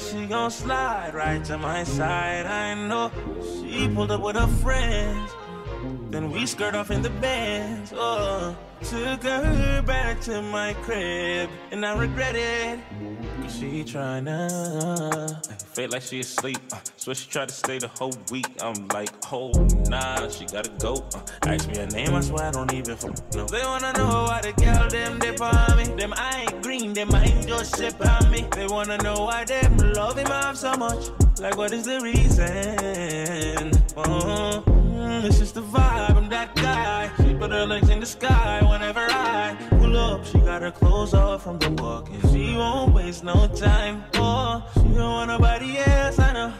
She 0.00 0.26
gon' 0.26 0.50
slide 0.50 1.14
right 1.14 1.44
to 1.44 1.58
my 1.58 1.84
side. 1.84 2.46
I 2.46 2.74
know 2.74 3.10
she 3.42 3.88
pulled 3.88 4.10
up 4.10 4.22
with 4.22 4.36
her 4.36 4.46
friends. 4.46 5.30
Then 6.10 6.30
we 6.30 6.46
skirt 6.46 6.74
off 6.74 6.90
in 6.90 7.02
the 7.02 7.10
bands. 7.10 7.92
Oh, 7.94 8.56
took 8.82 9.22
her 9.22 9.82
back 9.86 10.20
to 10.22 10.42
my 10.42 10.74
crib, 10.82 11.48
and 11.70 11.84
I 11.86 11.96
regret 11.96 12.34
it. 12.34 12.80
Cause 13.42 13.56
she 13.58 13.84
tryna 13.84 15.46
feel 15.74 15.90
like 15.90 16.02
she 16.02 16.20
asleep. 16.20 16.58
Uh, 16.72 16.78
so 16.96 17.14
she 17.14 17.30
tried 17.30 17.48
to 17.48 17.54
stay 17.54 17.78
the 17.78 17.88
whole 17.88 18.12
week. 18.30 18.46
I'm 18.60 18.88
like, 18.88 19.10
oh 19.32 19.50
nah, 19.88 20.28
she 20.28 20.46
gotta 20.46 20.70
go. 20.78 21.04
Uh, 21.14 21.20
ask 21.46 21.68
me 21.68 21.76
her 21.78 21.86
name, 21.86 22.14
I 22.14 22.20
swear 22.20 22.46
I 22.46 22.50
don't 22.50 22.72
even 22.72 22.98
know. 23.34 23.46
They 23.46 23.62
wanna 23.62 23.92
know 23.92 24.24
why 24.28 24.40
the 24.42 24.52
girl 24.52 24.88
them 24.88 25.20
on 25.40 25.76
me. 25.76 25.84
Them 25.96 26.12
I 26.16 26.42
ain't 26.42 26.62
them 26.94 27.14
I 27.14 27.24
ain't 27.24 27.46
just 27.46 27.76
ship 27.76 27.94
on 28.06 28.30
me. 28.30 28.46
They 28.52 28.66
wanna 28.66 28.98
know 28.98 29.24
why 29.24 29.44
them 29.44 29.76
love 29.78 30.16
him 30.16 30.28
off 30.28 30.56
so 30.56 30.74
much. 30.76 31.10
Like 31.40 31.56
what 31.56 31.72
is 31.72 31.84
the 31.84 32.00
reason? 32.00 33.70
Oh, 33.96 34.62
mm, 34.66 35.24
it's 35.24 35.38
just 35.38 35.54
the 35.54 35.62
vibe. 35.62 36.16
I'm 36.16 36.28
that 36.28 36.54
guy. 36.54 37.10
She 37.18 37.34
put 37.34 37.50
her 37.50 37.66
legs 37.66 37.88
in 37.88 38.00
the 38.00 38.06
sky 38.06 38.60
whenever 38.70 39.06
I 39.10 39.56
pull 39.70 39.96
up. 39.96 40.24
She 40.24 40.38
got 40.38 40.62
her 40.62 40.70
clothes 40.70 41.14
off 41.14 41.44
from 41.44 41.58
the 41.58 41.70
walk, 41.82 42.08
and 42.10 42.22
she 42.30 42.56
won't 42.56 42.94
waste 42.94 43.24
no 43.24 43.48
time. 43.48 44.04
Oh, 44.14 44.62
she 44.74 44.94
don't 44.94 45.12
want 45.12 45.28
nobody 45.28 45.78
else. 45.78 46.18
I 46.18 46.32
know. 46.32 46.52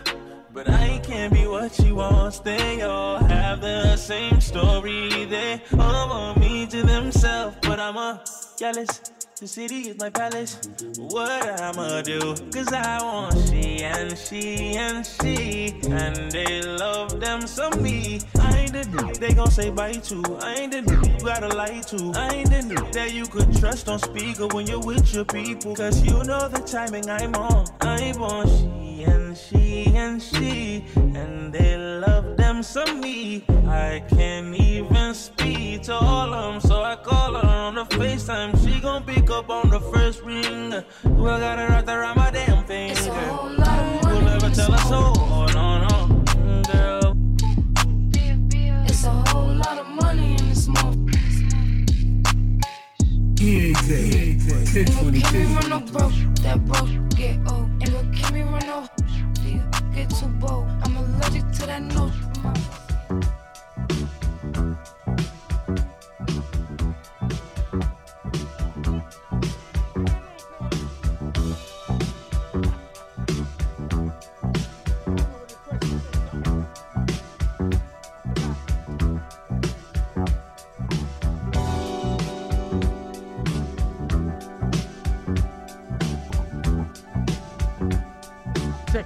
But 0.53 0.68
I 0.68 0.99
can't 1.05 1.33
be 1.33 1.47
what 1.47 1.72
she 1.72 1.93
wants. 1.93 2.41
They 2.41 2.83
all 2.83 3.18
have 3.18 3.61
the 3.61 3.97
same 3.97 4.41
story. 4.41 5.26
They 5.26 5.62
all 5.78 6.09
want 6.09 6.41
me 6.41 6.66
to 6.66 6.83
themselves, 6.83 7.57
but 7.62 7.78
I'm 7.78 7.97
a 7.97 8.24
jealous. 8.59 9.01
The 9.41 9.49
city 9.49 9.88
is 9.88 9.97
my 9.97 10.11
palace. 10.11 10.61
What 10.99 11.62
I'ma 11.62 12.03
do? 12.03 12.34
Cause 12.53 12.70
I 12.74 13.03
want 13.03 13.32
she 13.49 13.82
and 13.82 14.18
she 14.18 14.76
and 14.76 15.07
she. 15.07 15.72
And 15.88 16.30
they 16.30 16.61
love 16.61 17.18
them 17.18 17.47
some 17.47 17.82
me. 17.82 18.20
I 18.38 18.59
ain't 18.59 18.74
the 18.74 18.84
dude 18.84 19.16
they 19.16 19.32
gon' 19.32 19.51
say 19.51 19.70
bye 19.70 19.93
to. 19.93 20.22
I 20.43 20.57
ain't 20.57 20.72
the 20.72 20.82
dude 20.82 21.07
you 21.07 21.24
gotta 21.24 21.49
lie 21.57 21.80
to. 21.80 22.12
I 22.16 22.34
ain't 22.34 22.51
the 22.51 22.61
dude 22.68 22.93
that 22.93 23.14
you 23.14 23.24
could 23.24 23.51
trust 23.57 23.88
on 23.88 23.99
speaker 24.01 24.47
when 24.49 24.66
you're 24.66 24.78
with 24.78 25.14
your 25.14 25.24
people. 25.24 25.74
Cause 25.74 26.05
you 26.05 26.22
know 26.24 26.47
the 26.47 26.61
timing 26.61 27.09
I'm 27.09 27.34
on. 27.36 27.64
I 27.80 28.12
want 28.18 28.47
she 28.51 29.05
and 29.05 29.20
she 29.37 29.87
and 29.95 30.22
she. 30.22 30.85
And 30.97 31.53
they 31.53 31.76
love 31.76 32.37
them 32.37 32.62
some 32.62 33.01
me. 33.01 33.45
I 33.66 34.03
can't 34.09 34.55
even 34.55 35.14
speak 35.14 35.83
to 35.85 35.95
all 35.95 36.33
of 36.33 36.53
them. 36.53 36.61
So 36.61 36.83
I 36.83 36.97
call 36.97 37.35
her 37.35 37.47
on 37.47 37.74
the 37.76 37.85
FaceTime. 37.85 38.51
She 38.64 38.81
gon' 38.81 39.05
pick 39.05 39.31
up 39.31 39.51
on 39.51 39.70
the 39.70 39.81
first 39.81 40.22
ring. 40.22 40.70
Well, 41.05 41.37
I 41.37 41.41
got 41.41 41.59
her 41.59 41.68
right 41.68 41.89
around 41.89 42.16
my 42.16 42.31
damn 42.31 42.64
finger. 42.64 43.12
We'll 44.05 44.20
never 44.22 44.51
tell 44.51 44.72
her 44.72 44.78
so. 44.78 45.12
Oh, 45.16 45.47
no, 45.55 45.87
no. 45.87 46.22
Girl. 46.72 47.16
It's 48.87 49.05
a 49.05 49.11
whole 49.11 49.55
lot 49.55 49.78
of 49.78 49.87
money 49.89 50.33
in 50.33 50.49
this 50.49 50.66
motherfucker. 50.68 51.01
Ain't 53.43 55.33
me 55.33 55.45
run 55.55 55.70
no 55.70 55.81
broke, 55.81 56.12
that 56.43 56.64
broke 56.66 56.91
get 57.16 57.39
old. 57.51 57.68
Ain't 57.81 57.93
gonna 57.93 58.11
keep 58.14 58.33
me 58.33 58.43
run 58.43 58.66
no 58.66 58.87
deal, 58.87 58.89
get 58.89 58.99
too 60.11 60.26
bold. 60.26 60.66
I'm 60.82 60.96
allergic 60.96 61.50
to 61.52 61.66
that 61.66 61.82
note. 61.82 62.20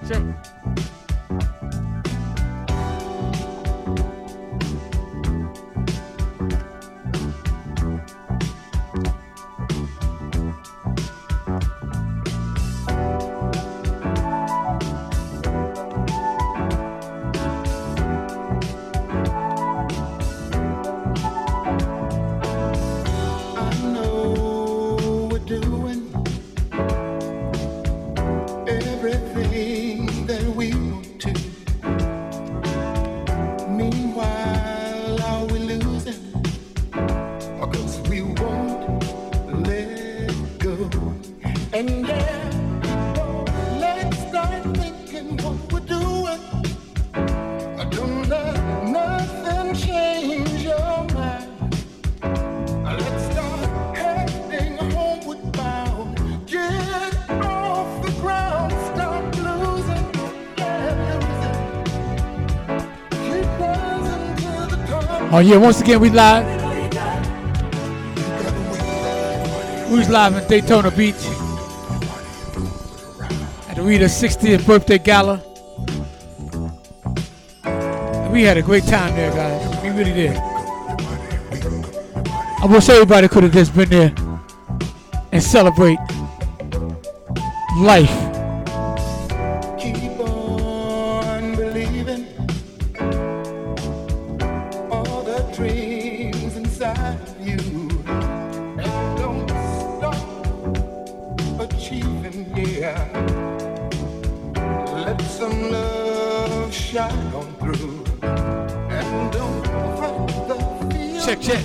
shake, 0.02 0.08
shake. 0.08 1.03
Oh 65.36 65.40
yeah, 65.40 65.56
once 65.56 65.80
again 65.80 65.98
we 65.98 66.10
live. 66.10 66.46
We 69.90 69.98
was 69.98 70.08
live 70.08 70.36
in 70.36 70.46
Daytona 70.46 70.92
Beach 70.92 71.16
at 73.68 73.74
the 73.74 73.82
Rita's 73.82 74.12
60th 74.12 74.64
birthday 74.64 74.98
gala. 74.98 75.42
And 77.64 78.32
we 78.32 78.44
had 78.44 78.58
a 78.58 78.62
great 78.62 78.84
time 78.84 79.16
there, 79.16 79.32
guys. 79.32 79.82
We 79.82 79.88
really 79.88 80.12
did. 80.12 80.36
I 82.62 82.66
wish 82.70 82.88
everybody 82.88 83.26
could 83.26 83.42
have 83.42 83.52
just 83.52 83.74
been 83.74 83.88
there 83.88 84.14
and 85.32 85.42
celebrate 85.42 85.98
life. 87.78 88.23
Check, 111.44 111.62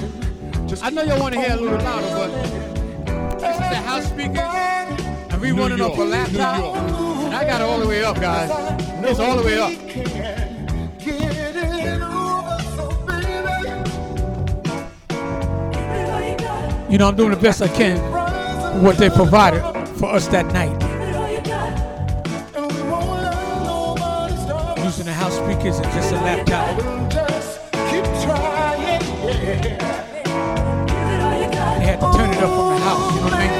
check. 0.67 0.79
I 0.83 0.89
know 0.89 1.03
y'all 1.03 1.21
want 1.21 1.33
to 1.35 1.39
hear 1.39 1.53
a 1.53 1.55
little 1.55 1.79
louder, 1.79 2.09
but 2.09 2.29
this 3.39 3.53
is 3.53 3.59
the 3.59 3.75
house 3.77 4.09
speaker, 4.09 4.41
and 4.41 5.39
we 5.39 5.51
running 5.53 5.79
off 5.79 5.97
a 5.97 6.01
laptop. 6.01 6.75
And 6.75 7.33
I 7.33 7.45
got 7.45 7.61
it 7.61 7.63
all 7.63 7.79
the 7.79 7.87
way 7.87 8.03
up, 8.03 8.19
guys. 8.19 8.49
It's 9.05 9.21
all 9.21 9.37
the 9.37 9.43
way 9.43 9.57
up. 9.57 9.71
You 16.91 16.97
know, 16.97 17.07
I'm 17.07 17.15
doing 17.15 17.31
the 17.31 17.37
best 17.37 17.61
I 17.61 17.69
can 17.69 18.01
with 18.73 18.83
what 18.83 18.97
they 18.97 19.09
provided 19.09 19.61
for 19.97 20.09
us 20.09 20.27
that 20.27 20.47
night. 20.47 20.75
Using 24.83 25.05
the 25.05 25.13
house 25.13 25.37
speakers 25.37 25.77
and 25.77 25.85
just 25.93 26.11
a 26.11 26.15
laptop. 26.15 26.68
It 32.39 32.45
up 32.45 32.51
from 32.51 32.69
the 32.69 32.79
house, 32.79 33.13
you 33.13 33.19
know 33.19 33.23
what 33.23 33.33
I 33.33 33.47
mean? 33.47 33.59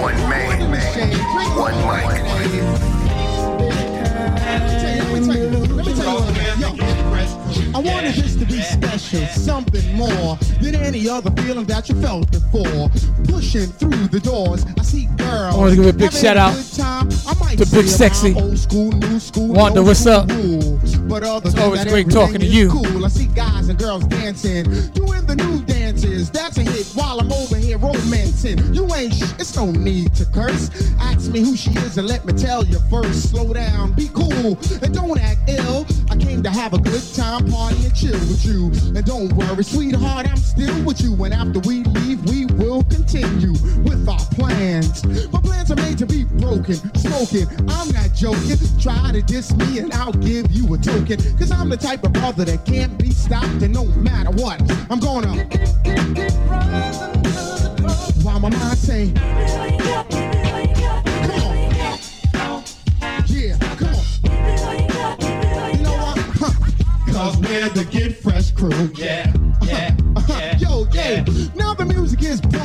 One 0.00 0.16
man, 0.28 0.70
one 1.56 1.74
mic. 1.86 2.20
I 7.72 7.78
wanted 7.82 8.14
this 8.14 8.36
to 8.36 8.44
be 8.44 8.60
special, 8.60 9.26
something 9.28 9.96
more 9.96 10.36
than 10.60 10.74
any 10.74 11.08
other 11.08 11.30
feeling 11.42 11.64
that 11.66 11.88
you 11.88 12.00
felt 12.00 12.30
before. 12.30 12.90
Pushing 13.24 13.68
through 13.68 14.08
the 14.08 14.20
doors, 14.20 14.66
I 14.78 14.82
see 14.82 15.06
girls. 15.16 15.54
I 15.54 15.56
want 15.56 15.70
to 15.70 15.76
give 15.76 15.86
a 15.86 15.92
big 15.92 16.12
shout 16.12 16.36
out 16.36 16.52
time. 16.76 17.08
I 17.26 17.34
might 17.38 17.58
to 17.58 17.66
Big 17.66 17.86
Sexy. 17.86 18.32
about 18.32 18.42
old 18.42 18.58
school, 18.58 18.92
new 18.92 19.18
school, 19.20 19.48
Wanda, 19.48 19.80
no 19.80 19.86
what's 19.86 20.06
up? 20.06 20.28
rules. 20.30 20.69
But 21.10 21.24
other 21.24 21.46
It's 21.48 21.56
than 21.56 21.64
always 21.64 21.82
that, 21.82 21.90
great 21.90 22.08
talking 22.08 22.38
to 22.38 22.46
you. 22.46 22.70
Cool. 22.70 23.04
I 23.04 23.08
see 23.08 23.26
guys 23.26 23.68
and 23.68 23.76
girls 23.76 24.06
dancing, 24.06 24.62
doing 24.92 25.26
the 25.26 25.34
new 25.34 25.60
dances. 25.62 26.30
That's 26.30 26.56
a 26.56 26.62
hit 26.62 26.86
while 26.94 27.18
I'm 27.18 27.32
over 27.32 27.56
here 27.56 27.78
romancing. 27.78 28.72
You 28.72 28.86
ain't 28.94 29.14
sh- 29.14 29.32
it's 29.40 29.56
no 29.56 29.72
need 29.72 30.14
to 30.14 30.24
curse. 30.26 30.70
Ask 31.00 31.32
me 31.32 31.40
who 31.40 31.56
she 31.56 31.72
is 31.72 31.98
and 31.98 32.06
let 32.06 32.24
me 32.26 32.32
tell 32.32 32.64
you 32.64 32.78
first. 32.88 33.30
Slow 33.30 33.52
down, 33.52 33.92
be 33.94 34.08
cool, 34.14 34.56
and 34.82 34.94
don't 34.94 35.18
act 35.18 35.50
ill. 35.50 35.84
I 36.10 36.16
came 36.16 36.44
to 36.44 36.50
have 36.50 36.74
a 36.74 36.78
good 36.78 37.02
time, 37.12 37.50
party 37.50 37.84
and 37.86 37.94
chill 37.96 38.12
with 38.12 38.46
you. 38.46 38.66
And 38.94 39.04
don't 39.04 39.32
worry, 39.32 39.64
sweetheart, 39.64 40.30
I'm 40.30 40.36
still 40.36 40.80
with 40.84 41.00
you. 41.00 41.12
And 41.24 41.34
after 41.34 41.58
we 41.58 41.82
leave, 41.82 42.22
we 42.30 42.46
will 42.60 42.84
continue 42.84 43.52
with 43.82 44.06
our 44.08 44.18
plans. 44.36 45.04
My 45.32 45.40
plans 45.40 45.70
are 45.70 45.76
made 45.76 45.98
to 45.98 46.06
be 46.06 46.24
broken, 46.24 46.76
smoking. 46.94 47.48
I'm 47.68 47.90
not 47.92 48.14
joking. 48.14 48.58
Try 48.78 49.12
to 49.12 49.22
diss 49.22 49.54
me 49.54 49.78
and 49.78 49.92
I'll 49.94 50.12
give 50.12 50.50
you 50.52 50.72
a 50.74 50.78
token. 50.78 51.18
Cause 51.38 51.50
I'm 51.50 51.70
the 51.70 51.76
type 51.76 52.04
of 52.04 52.12
brother 52.12 52.44
that 52.44 52.64
can't 52.66 52.98
be 52.98 53.10
stopped. 53.10 53.62
And 53.62 53.72
no 53.72 53.84
matter 53.96 54.30
what, 54.30 54.60
I'm 54.90 55.00
gonna. 55.00 55.44
While 58.22 58.40
my 58.40 58.50
mind 58.50 58.78
say? 58.78 59.12
Cause 67.12 67.36
we're 67.38 67.68
the 67.70 67.86
Get 67.90 68.16
Fresh 68.16 68.52
crew. 68.52 68.90
Yeah, 68.94 69.32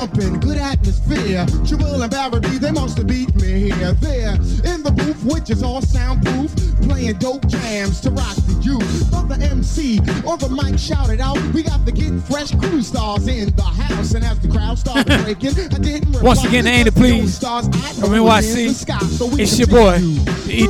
bumping, 0.08 0.40
good 0.40 0.58
atmosphere. 0.58 1.46
Jewel 1.64 2.02
and 2.02 2.12
Barry, 2.12 2.40
they 2.40 2.72
must 2.72 2.98
have 2.98 3.08
beat 3.08 3.34
me 3.36 3.72
here. 3.72 3.94
There 3.94 4.34
in 4.34 4.84
the 4.84 4.92
booth, 4.96 5.24
which 5.24 5.50
is 5.50 5.64
all 5.64 5.82
soundproof, 5.82 6.54
playing 6.82 7.18
dope 7.18 7.48
jams 7.48 8.02
to 8.02 8.12
rock 8.12 8.36
the 8.36 8.60
youth. 8.62 9.12
But 9.12 9.28
the 9.28 9.44
MC 9.46 10.00
on 10.26 10.40
the 10.40 10.50
mic 10.50 10.80
shouted 10.80 11.22
out, 11.22 11.38
we 11.54 11.64
got 11.64 11.86
the 11.86 11.92
Get 11.92 12.14
Fresh 12.24 12.56
crew 12.56 12.82
stars 12.82 13.28
in 13.28 13.56
the 13.56 13.64
house. 13.64 14.14
And 14.14 14.24
as 14.24 14.40
the 14.40 14.48
crowd 14.50 14.78
started 14.78 15.06
breaking, 15.24 15.58
I 15.74 15.78
didn't 15.80 16.22
Once 16.22 16.44
again, 16.44 16.66
the 16.66 16.72
Ain't 16.72 16.88
It 16.88 16.94
because 16.96 17.10
the 17.10 17.14
only 17.14 17.22
Please 17.22 17.36
stars 17.36 17.68
I 17.68 17.94
from 17.94 18.10
NYC. 18.12 18.74
sky. 18.74 19.00
So 19.00 19.28
we 19.28 19.42
It's 19.42 19.58
your 19.58 19.68
boy, 19.68 20.00
the 20.00 20.52
E 20.52 20.68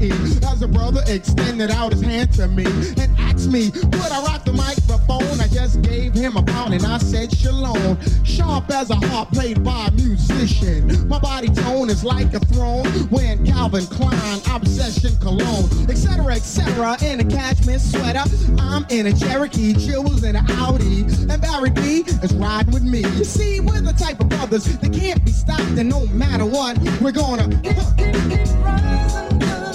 E 0.00 0.08
Dougie. 0.08 0.52
As 0.52 0.62
a 0.62 0.68
brother 0.68 1.02
extended 1.06 1.70
out 1.70 1.92
his 1.92 2.02
hand 2.02 2.32
to 2.34 2.48
me 2.48 2.64
and 2.64 3.18
asked 3.18 3.50
me, 3.50 3.70
would 3.70 4.12
I 4.12 4.22
rock 4.22 4.44
the 4.44 4.52
microphone? 4.52 5.40
I 5.40 5.48
just 5.48 5.82
gave 5.82 6.14
him 6.14 6.36
a 6.36 6.42
pound 6.42 6.74
and 6.74 6.84
I 6.84 6.98
said 6.98 7.36
shalom. 7.36 7.98
Sharp 8.24 8.70
as 8.70 8.90
a 8.90 8.96
harp 8.96 9.30
played 9.32 9.62
by 9.62 9.86
a 9.86 9.90
musician. 9.92 11.08
My 11.08 11.18
body 11.18 11.48
tone 11.48 11.90
is 11.90 12.04
like 12.04 12.32
a 12.34 12.40
throne 12.40 12.86
when 13.10 13.44
Calvin 13.46 13.86
Klein, 13.86 14.40
obsession 14.50 15.16
cologne, 15.18 15.68
etc., 15.90 16.34
etc. 16.34 16.96
In 17.02 17.20
a 17.20 17.24
cashmere 17.24 17.78
sweater, 17.78 18.24
I'm 18.58 18.86
in 18.90 19.06
a 19.06 19.12
Cherokee, 19.12 19.74
Jewels 19.74 20.24
in 20.24 20.36
an 20.36 20.50
Audi, 20.50 21.02
and 21.02 21.40
Barry 21.40 21.70
B 21.70 22.04
is 22.22 22.34
riding 22.34 22.72
with 22.72 22.82
me. 22.82 23.00
You 23.00 23.24
see, 23.24 23.60
we're 23.60 23.80
the 23.80 23.92
type 23.92 24.20
of 24.20 24.28
brothers 24.28 24.64
that 24.64 24.92
can't 24.92 25.24
be 25.24 25.32
stopped, 25.32 25.78
and 25.78 25.88
no 25.88 26.06
matter 26.06 26.44
what, 26.44 26.78
we're 27.00 27.12
gonna. 27.12 27.44
Uh-huh. 27.44 29.65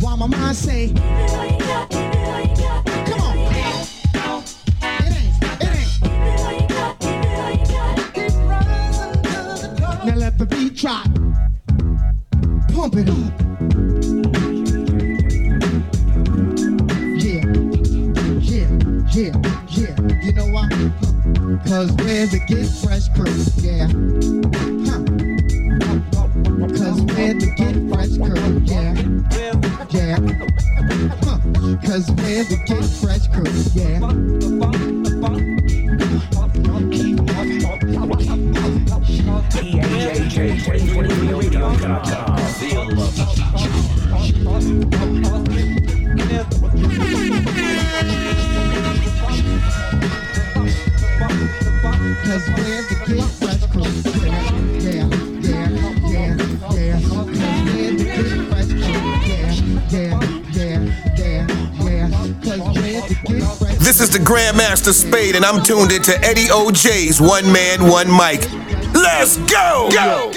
While 0.00 0.16
my 0.16 0.26
mind 0.26 0.56
say, 0.56 0.88
come 0.88 1.02
on. 3.20 3.36
It 3.38 5.12
ain't, 5.16 5.36
it 5.60 5.72
ain't. 5.76 6.00
Now 10.04 10.14
let 10.16 10.38
the 10.38 10.46
beat 10.46 10.74
drop. 10.76 11.04
Pump 12.74 12.96
it 12.96 13.10
up. 13.10 13.32
Yeah, 17.20 17.44
yeah, 18.40 18.68
yeah, 19.10 19.32
yeah. 19.68 19.94
You 20.22 20.32
know 20.32 20.46
why? 20.46 20.68
Cause 21.66 21.92
we're 21.92 22.26
the 22.26 22.40
Get 22.48 22.66
Fresh 22.82 23.08
crew. 23.14 23.34
Yeah. 23.62 24.59
Grandmaster 64.50 64.92
Spade, 64.92 65.36
and 65.36 65.44
I'm 65.44 65.62
tuned 65.62 65.92
into 65.92 66.12
Eddie 66.24 66.46
OJ's 66.46 67.20
One 67.20 67.52
Man, 67.52 67.88
One 67.88 68.08
Mic. 68.10 68.50
Let's 68.92 69.36
go! 69.36 69.88
Go! 69.92 70.29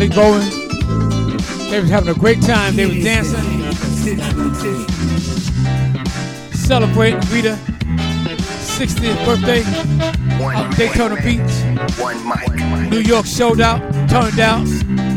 party 0.00 0.14
going. 0.14 1.70
They 1.70 1.80
was 1.80 1.90
having 1.90 2.08
a 2.08 2.18
great 2.18 2.40
time. 2.42 2.76
They 2.76 2.86
was 2.86 3.04
dancing, 3.04 3.38
celebrating 6.52 7.20
Rita's 7.30 7.58
60th 8.78 9.24
birthday 9.26 9.62
on 10.54 10.70
Daytona 10.70 11.16
Beach. 11.16 12.90
New 12.90 13.00
York 13.00 13.26
showed 13.26 13.60
out, 13.60 13.80
turned 14.08 14.40
out. 14.40 15.09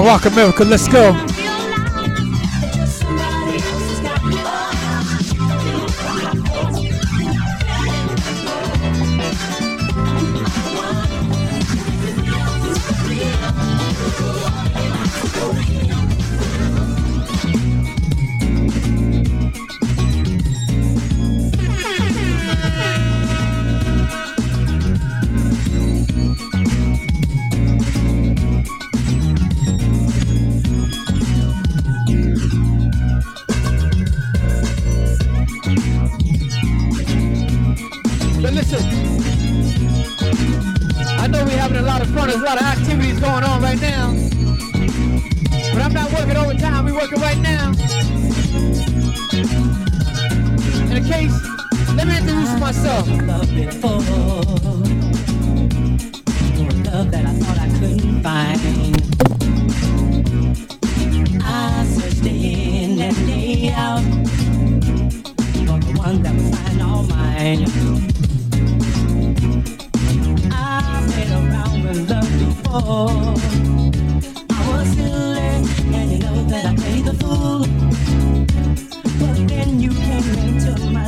Rock 0.00 0.24
America, 0.24 0.64
let's 0.64 0.88
go. 0.88 1.31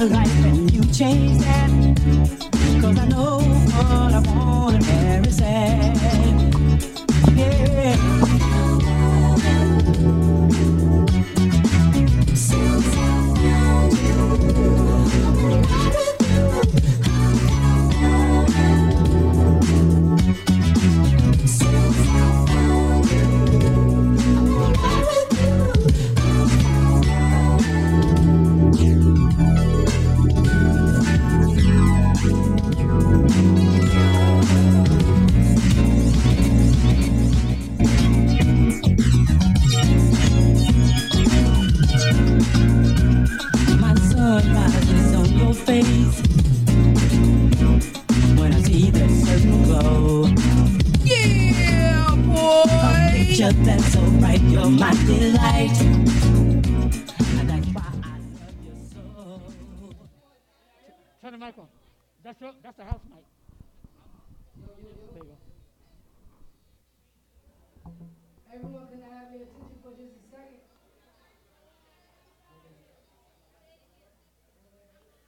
right 0.09 0.28
when 0.42 0.68
you 0.68 0.82
change 0.92 1.38
that. 1.38 1.70
Cause 2.80 2.98
I 2.98 3.07
know 3.07 3.38
what 3.38 4.12
I 4.12 4.20
want, 4.34 4.76
and 4.76 4.86
marry 4.86 5.30
that. 5.30 6.23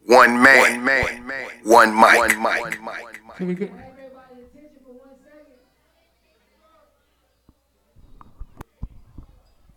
One 0.06 0.40
man, 0.40 0.84
one 0.84 0.84
man, 0.84 1.50
one 1.64 1.94
mic, 1.94 2.38
one 2.38 2.84
mic. 2.84 3.36
Can 3.36 3.48
we 3.48 3.54
get? 3.54 3.70
Everybody, 3.70 4.42
attention 4.54 4.78
for 4.84 4.92
one 4.92 5.08
second. 5.24 5.58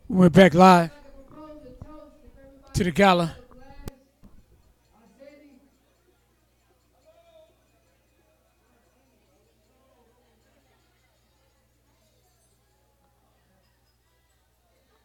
We 0.08 0.16
went 0.18 0.34
back 0.34 0.54
live 0.54 0.92
to 2.74 2.84
the 2.84 2.92
gala 2.92 3.36